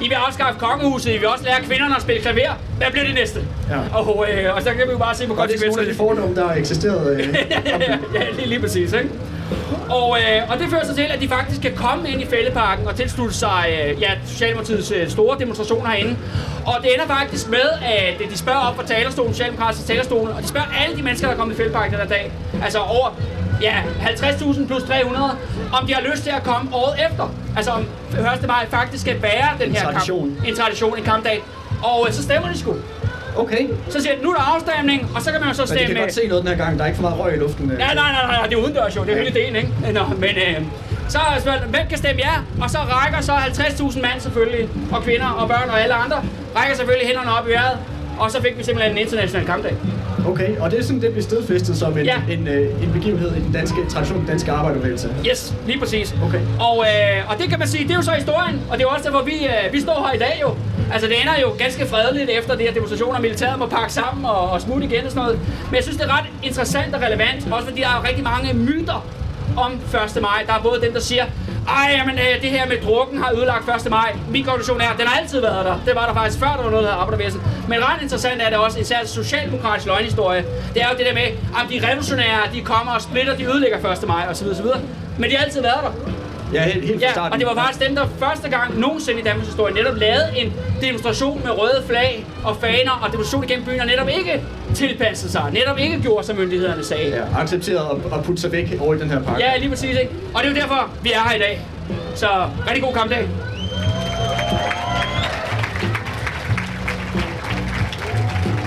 I 0.00 0.08
vil 0.08 0.14
afskaffe 0.14 0.60
kongehuset, 0.60 1.14
I 1.14 1.18
vil 1.18 1.28
også 1.28 1.44
lære 1.44 1.60
kvinderne 1.62 1.96
at 1.96 2.02
spille 2.02 2.22
klaver. 2.22 2.52
Hvad 2.76 2.86
bliver 2.90 3.06
det 3.06 3.14
næste? 3.14 3.40
Ja. 3.70 3.98
Og, 3.98 4.26
øh, 4.32 4.54
og 4.56 4.62
så 4.62 4.68
kan 4.68 4.86
vi 4.86 4.92
jo 4.92 4.98
bare 4.98 5.14
se 5.14 5.26
på 5.26 5.34
Og 5.34 5.48
det 5.48 5.62
er 5.62 5.66
nogle 5.66 5.82
af 5.82 5.88
de 5.88 5.94
fordomme, 5.94 6.36
der 6.36 6.48
har 6.48 6.54
eksisteret. 6.54 7.16
Øh, 7.16 7.28
ja, 7.50 7.58
ja, 7.66 7.96
ja, 8.14 8.30
lige, 8.36 8.48
lige 8.48 8.60
præcis, 8.60 8.92
ikke? 8.92 9.08
Og, 9.90 10.18
øh, 10.18 10.50
og 10.50 10.58
det 10.58 10.66
fører 10.70 10.84
sig 10.84 10.94
til, 10.94 11.02
at 11.02 11.20
de 11.20 11.28
faktisk 11.28 11.60
kan 11.62 11.74
komme 11.76 12.10
ind 12.10 12.20
i 12.22 12.26
fældeparken 12.26 12.86
og 12.86 12.96
tilslutte 12.96 13.34
sig 13.34 13.64
øh, 13.68 14.02
ja, 14.02 14.10
Socialdemokratiets 14.26 14.90
øh, 14.90 15.10
store 15.10 15.38
demonstrationer 15.38 15.90
herinde. 15.90 16.16
Og 16.66 16.74
det 16.82 16.94
ender 16.94 17.06
faktisk 17.06 17.48
med, 17.48 17.68
at 17.82 18.20
øh, 18.20 18.30
de 18.30 18.38
spørger 18.38 18.60
op 18.60 18.76
fra 18.76 18.86
talerstolen, 18.86 19.32
Socialdemokratiske 19.32 19.86
talerstolen, 19.86 20.32
og 20.32 20.42
de 20.42 20.48
spørger 20.48 20.66
alle 20.84 20.96
de 20.96 21.02
mennesker, 21.02 21.26
der 21.26 21.34
er 21.34 21.38
kommet 21.38 21.54
i 21.54 21.56
fældeparken 21.56 21.98
den 21.98 22.08
dag, 22.08 22.32
altså 22.64 22.78
over 22.78 23.08
ja, 23.62 23.82
50.000 24.00 24.66
plus 24.66 24.82
300, 24.82 25.36
om 25.72 25.86
de 25.86 25.94
har 25.94 26.02
lyst 26.12 26.22
til 26.22 26.30
at 26.30 26.42
komme 26.42 26.74
året 26.74 26.94
efter. 27.10 27.34
Altså 27.56 27.70
om 27.70 27.86
1. 28.42 28.46
maj 28.46 28.66
faktisk 28.70 29.02
skal 29.02 29.22
være 29.22 29.48
den 29.66 29.76
her 29.76 29.82
tradition. 29.82 30.34
kamp. 30.34 30.48
En 30.48 30.56
tradition, 30.56 30.98
en 30.98 31.04
kampdag. 31.04 31.42
Og 31.82 32.06
øh, 32.08 32.14
så 32.14 32.22
stemmer 32.22 32.48
de 32.48 32.58
sgu. 32.58 32.74
Okay, 33.36 33.62
Så 33.88 34.00
siger 34.02 34.14
nu 34.22 34.30
er 34.30 34.34
der 34.34 34.54
afstemning, 34.54 35.10
og 35.14 35.22
så 35.22 35.30
kan 35.32 35.40
man 35.40 35.48
jo 35.48 35.54
så 35.54 35.62
men 35.62 35.68
de 35.68 35.74
stemme... 35.78 35.94
kan 35.94 36.02
godt 36.02 36.14
se 36.14 36.28
noget 36.28 36.42
den 36.44 36.50
her 36.52 36.64
gang. 36.64 36.76
Der 36.78 36.82
er 36.84 36.88
ikke 36.88 36.96
for 36.96 37.02
meget 37.08 37.18
røg 37.20 37.34
i 37.34 37.38
luften. 37.38 37.70
øh. 37.70 37.78
Ja, 37.80 37.86
nej, 37.86 37.94
nej, 37.94 38.26
nej, 38.36 38.46
det 38.46 38.54
er 38.58 38.62
udendørs 38.62 38.96
jo, 38.96 39.04
det 39.04 39.12
er 39.12 39.16
hele 39.18 39.30
ideen, 39.30 39.56
ikke? 39.56 39.68
Nå, 39.92 40.04
men 40.18 40.30
øh, 40.46 40.62
så 41.08 41.18
er 41.18 41.40
spørgsmålet, 41.40 41.62
hvem 41.74 41.86
kan 41.88 41.98
stemme 41.98 42.20
ja? 42.28 42.34
Og 42.64 42.70
så 42.70 42.78
rækker 42.78 43.20
så 43.20 43.32
50.000 43.32 44.00
mand 44.02 44.20
selvfølgelig, 44.20 44.68
og 44.92 45.02
kvinder 45.02 45.26
og 45.26 45.48
børn 45.48 45.68
og 45.70 45.82
alle 45.82 45.94
andre, 45.94 46.16
rækker 46.56 46.76
selvfølgelig 46.76 47.06
hænderne 47.06 47.30
op 47.38 47.48
i 47.48 47.50
vejret, 47.50 47.78
og 48.18 48.30
så 48.30 48.42
fik 48.42 48.58
vi 48.58 48.64
simpelthen 48.64 48.92
en 48.96 49.02
international 49.04 49.46
kampdag. 49.46 49.74
Okay, 50.28 50.56
og 50.60 50.70
det 50.70 50.78
er 50.78 50.82
sådan, 50.82 51.00
det 51.02 51.10
bliver 51.10 51.22
stedfæstet 51.22 51.76
som 51.76 51.98
en, 51.98 52.04
Ja. 52.04 52.16
en, 52.30 52.48
øh, 52.48 52.82
en 52.84 52.90
begivenhed 52.92 53.36
i 53.36 53.40
den 53.40 53.52
danske 53.52 53.76
tradition, 53.90 54.18
den 54.18 54.26
danske 54.26 54.52
arbejderbevægelse. 54.52 55.08
Yes, 55.30 55.54
lige 55.66 55.78
præcis. 55.78 56.14
Okay. 56.24 56.40
Og, 56.60 56.84
øh, 56.88 57.30
og 57.30 57.38
det 57.38 57.48
kan 57.50 57.58
man 57.58 57.68
sige, 57.68 57.84
det 57.84 57.90
er 57.90 57.94
jo 57.94 58.02
så 58.02 58.10
historien, 58.10 58.60
og 58.70 58.78
det 58.78 58.84
er 58.84 58.88
jo 58.88 58.94
også 58.94 59.04
derfor, 59.04 59.22
vi, 59.22 59.32
øh, 59.46 59.72
vi 59.72 59.80
står 59.80 60.06
her 60.06 60.14
i 60.14 60.18
dag 60.18 60.38
jo. 60.42 60.54
Altså 60.92 61.08
det 61.08 61.20
ender 61.20 61.40
jo 61.42 61.52
ganske 61.58 61.86
fredeligt 61.86 62.30
efter 62.30 62.54
det 62.54 62.66
her 62.66 62.72
demonstrationer, 62.72 63.20
militæret 63.20 63.58
må 63.58 63.66
pakke 63.66 63.92
sammen 63.92 64.24
og, 64.24 64.50
og 64.50 64.60
smutte 64.60 64.86
igen 64.86 65.04
og 65.04 65.10
sådan 65.10 65.22
noget. 65.22 65.40
Men 65.66 65.74
jeg 65.74 65.82
synes, 65.82 65.98
det 65.98 66.06
er 66.06 66.18
ret 66.18 66.26
interessant 66.42 66.94
og 66.94 67.02
relevant, 67.02 67.52
også 67.52 67.66
fordi 67.68 67.80
der 67.80 67.88
er 67.88 68.08
rigtig 68.08 68.24
mange 68.24 68.54
myter 68.54 69.06
om 69.56 69.72
1. 69.72 70.22
maj. 70.22 70.44
Der 70.46 70.52
er 70.54 70.62
både 70.62 70.80
dem, 70.80 70.92
der 70.92 71.00
siger, 71.00 71.24
ej, 71.68 72.02
men 72.06 72.14
øh, 72.18 72.42
det 72.42 72.50
her 72.50 72.66
med 72.66 72.76
drukken 72.86 73.22
har 73.22 73.32
ødelagt 73.36 73.86
1. 73.86 73.90
maj. 73.90 74.16
Min 74.30 74.44
konklusion 74.44 74.80
er, 74.80 74.88
at 74.88 74.98
den 74.98 75.06
har 75.06 75.20
altid 75.20 75.40
været 75.40 75.64
der. 75.64 75.76
Det 75.86 75.94
var 75.94 76.06
der 76.06 76.14
faktisk 76.14 76.38
før, 76.38 76.46
der 76.56 76.62
var 76.62 76.70
noget, 76.70 76.72
der 76.72 76.80
hedder 76.80 76.94
arbejderbevægelsen. 76.94 77.42
Men 77.68 77.78
ret 77.88 78.02
interessant 78.02 78.42
er 78.42 78.48
det 78.48 78.58
også, 78.58 78.80
især 78.80 78.96
socialdemokratisk 79.04 79.86
løgnhistorie. 79.86 80.44
Det 80.74 80.82
er 80.82 80.88
jo 80.92 80.96
det 80.98 81.06
der 81.06 81.14
med, 81.14 81.22
at 81.58 81.66
de 81.70 81.86
revolutionære, 81.86 82.40
de 82.54 82.60
kommer 82.60 82.92
og 82.92 83.02
splitter, 83.02 83.36
de 83.36 83.44
ødelægger 83.44 83.92
1. 83.92 84.08
maj 84.08 84.26
osv. 84.30 84.46
osv. 84.46 84.66
Men 85.18 85.30
de 85.30 85.36
har 85.36 85.44
altid 85.44 85.62
været 85.62 85.80
der. 85.82 86.13
Ja, 86.52 86.62
helt, 86.62 86.84
helt 86.84 87.00
Ja, 87.02 87.12
starten. 87.12 87.32
og 87.32 87.38
det 87.38 87.46
var 87.46 87.54
faktisk 87.54 87.86
dem, 87.88 87.94
der 87.96 88.06
første 88.18 88.48
gang 88.48 88.78
nogensinde 88.80 89.20
i 89.20 89.22
Danmarks 89.22 89.46
historie 89.48 89.74
netop 89.74 89.96
lavede 89.96 90.24
en 90.36 90.52
demonstration 90.80 91.40
med 91.44 91.50
røde 91.50 91.82
flag 91.88 92.26
og 92.44 92.56
faner 92.60 92.90
og 93.02 93.12
demonstration 93.12 93.44
igennem 93.44 93.64
byen, 93.66 93.80
og 93.80 93.86
netop 93.86 94.08
ikke 94.08 94.42
tilpassede 94.74 95.32
sig, 95.32 95.42
netop 95.52 95.78
ikke 95.78 96.00
gjorde, 96.02 96.26
som 96.26 96.36
myndighederne 96.36 96.84
sagde. 96.84 97.08
Ja, 97.10 97.40
accepteret 97.40 97.86
at, 97.90 98.18
at 98.18 98.24
putte 98.24 98.42
sig 98.42 98.52
væk 98.52 98.76
over 98.80 98.94
i 98.94 98.98
den 98.98 99.10
her 99.10 99.22
pakke. 99.22 99.42
Ja, 99.44 99.56
lige 99.56 99.68
præcis, 99.68 99.90
ikke? 99.98 100.10
Og 100.34 100.42
det 100.42 100.50
er 100.50 100.54
jo 100.54 100.60
derfor, 100.60 100.90
vi 101.02 101.12
er 101.12 101.20
her 101.28 101.36
i 101.36 101.38
dag. 101.38 101.60
Så 102.14 102.26
rigtig 102.68 102.82
god 102.82 102.92
kampdag. 102.92 103.28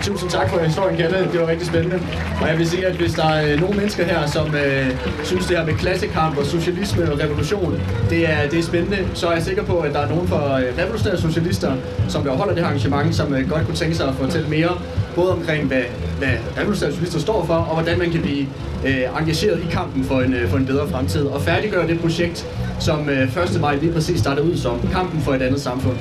Tusind 0.08 0.30
tak 0.30 0.50
for 0.50 0.60
historien, 0.60 0.98
Kalle. 0.98 1.18
Det 1.32 1.42
var 1.42 1.48
rigtig 1.48 1.68
spændende. 1.68 2.00
Og 2.42 2.48
jeg 2.50 2.58
vil 2.58 2.70
sige, 2.70 2.86
at 2.86 2.96
hvis 2.96 3.14
der 3.14 3.30
er 3.30 3.60
nogle 3.60 3.78
mennesker 3.78 4.04
her, 4.04 4.28
som 4.28 4.56
øh, 4.56 4.86
synes 5.24 5.46
det 5.46 5.58
her 5.58 5.66
med 5.66 5.74
klassekamp 5.74 6.38
og 6.38 6.46
socialisme 6.46 7.12
og 7.12 7.20
revolution, 7.20 7.82
det 8.10 8.30
er, 8.32 8.50
det 8.50 8.60
er 8.60 8.64
spændende, 8.64 8.98
så 9.14 9.28
er 9.28 9.34
jeg 9.34 9.44
sikker 9.44 9.64
på, 9.64 9.80
at 9.80 9.94
der 9.94 10.00
er 10.00 10.10
nogen 10.10 10.28
fra 10.28 10.62
øh, 10.62 10.78
revolutionære 10.78 11.18
socialister, 11.18 11.74
som 12.10 12.24
der 12.24 12.32
holder 12.32 12.54
det 12.54 12.64
her 12.64 12.68
arrangement, 12.68 13.16
som 13.16 13.34
øh, 13.34 13.50
godt 13.50 13.66
kunne 13.66 13.76
tænke 13.76 13.96
sig 13.96 14.08
at 14.08 14.16
fortælle 14.16 14.50
mere, 14.50 14.72
både 15.16 15.32
omkring, 15.32 15.68
hvad, 15.68 15.84
hvad 16.20 16.34
revolutionære 16.58 16.92
socialister 16.92 17.20
står 17.20 17.46
for, 17.46 17.54
og 17.54 17.74
hvordan 17.74 18.00
man 18.00 18.12
kan 18.12 18.22
blive 18.22 18.48
øh, 18.86 19.20
engageret 19.20 19.60
i 19.60 19.68
kampen 19.72 20.04
for 20.04 20.22
en, 20.22 20.34
øh, 20.34 20.50
for 20.50 20.58
en 20.58 20.66
bedre 20.66 20.88
fremtid, 20.90 21.26
og 21.26 21.42
færdiggøre 21.42 21.88
det 21.88 22.00
projekt, 22.00 22.48
som 22.80 23.10
øh, 23.10 23.38
1. 23.56 23.62
maj 23.62 23.76
lige 23.76 23.94
præcis 23.94 24.20
startede 24.20 24.52
ud 24.52 24.58
som 24.58 24.90
kampen 24.92 25.22
for 25.22 25.34
et 25.34 25.42
andet 25.42 25.62
samfund. 25.62 25.98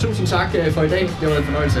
Tusind 0.00 0.26
tak 0.26 0.54
øh, 0.54 0.72
for 0.72 0.82
i 0.82 0.88
dag. 0.88 1.10
Det 1.20 1.30
var 1.30 1.36
en 1.36 1.44
fornøjelse. 1.44 1.80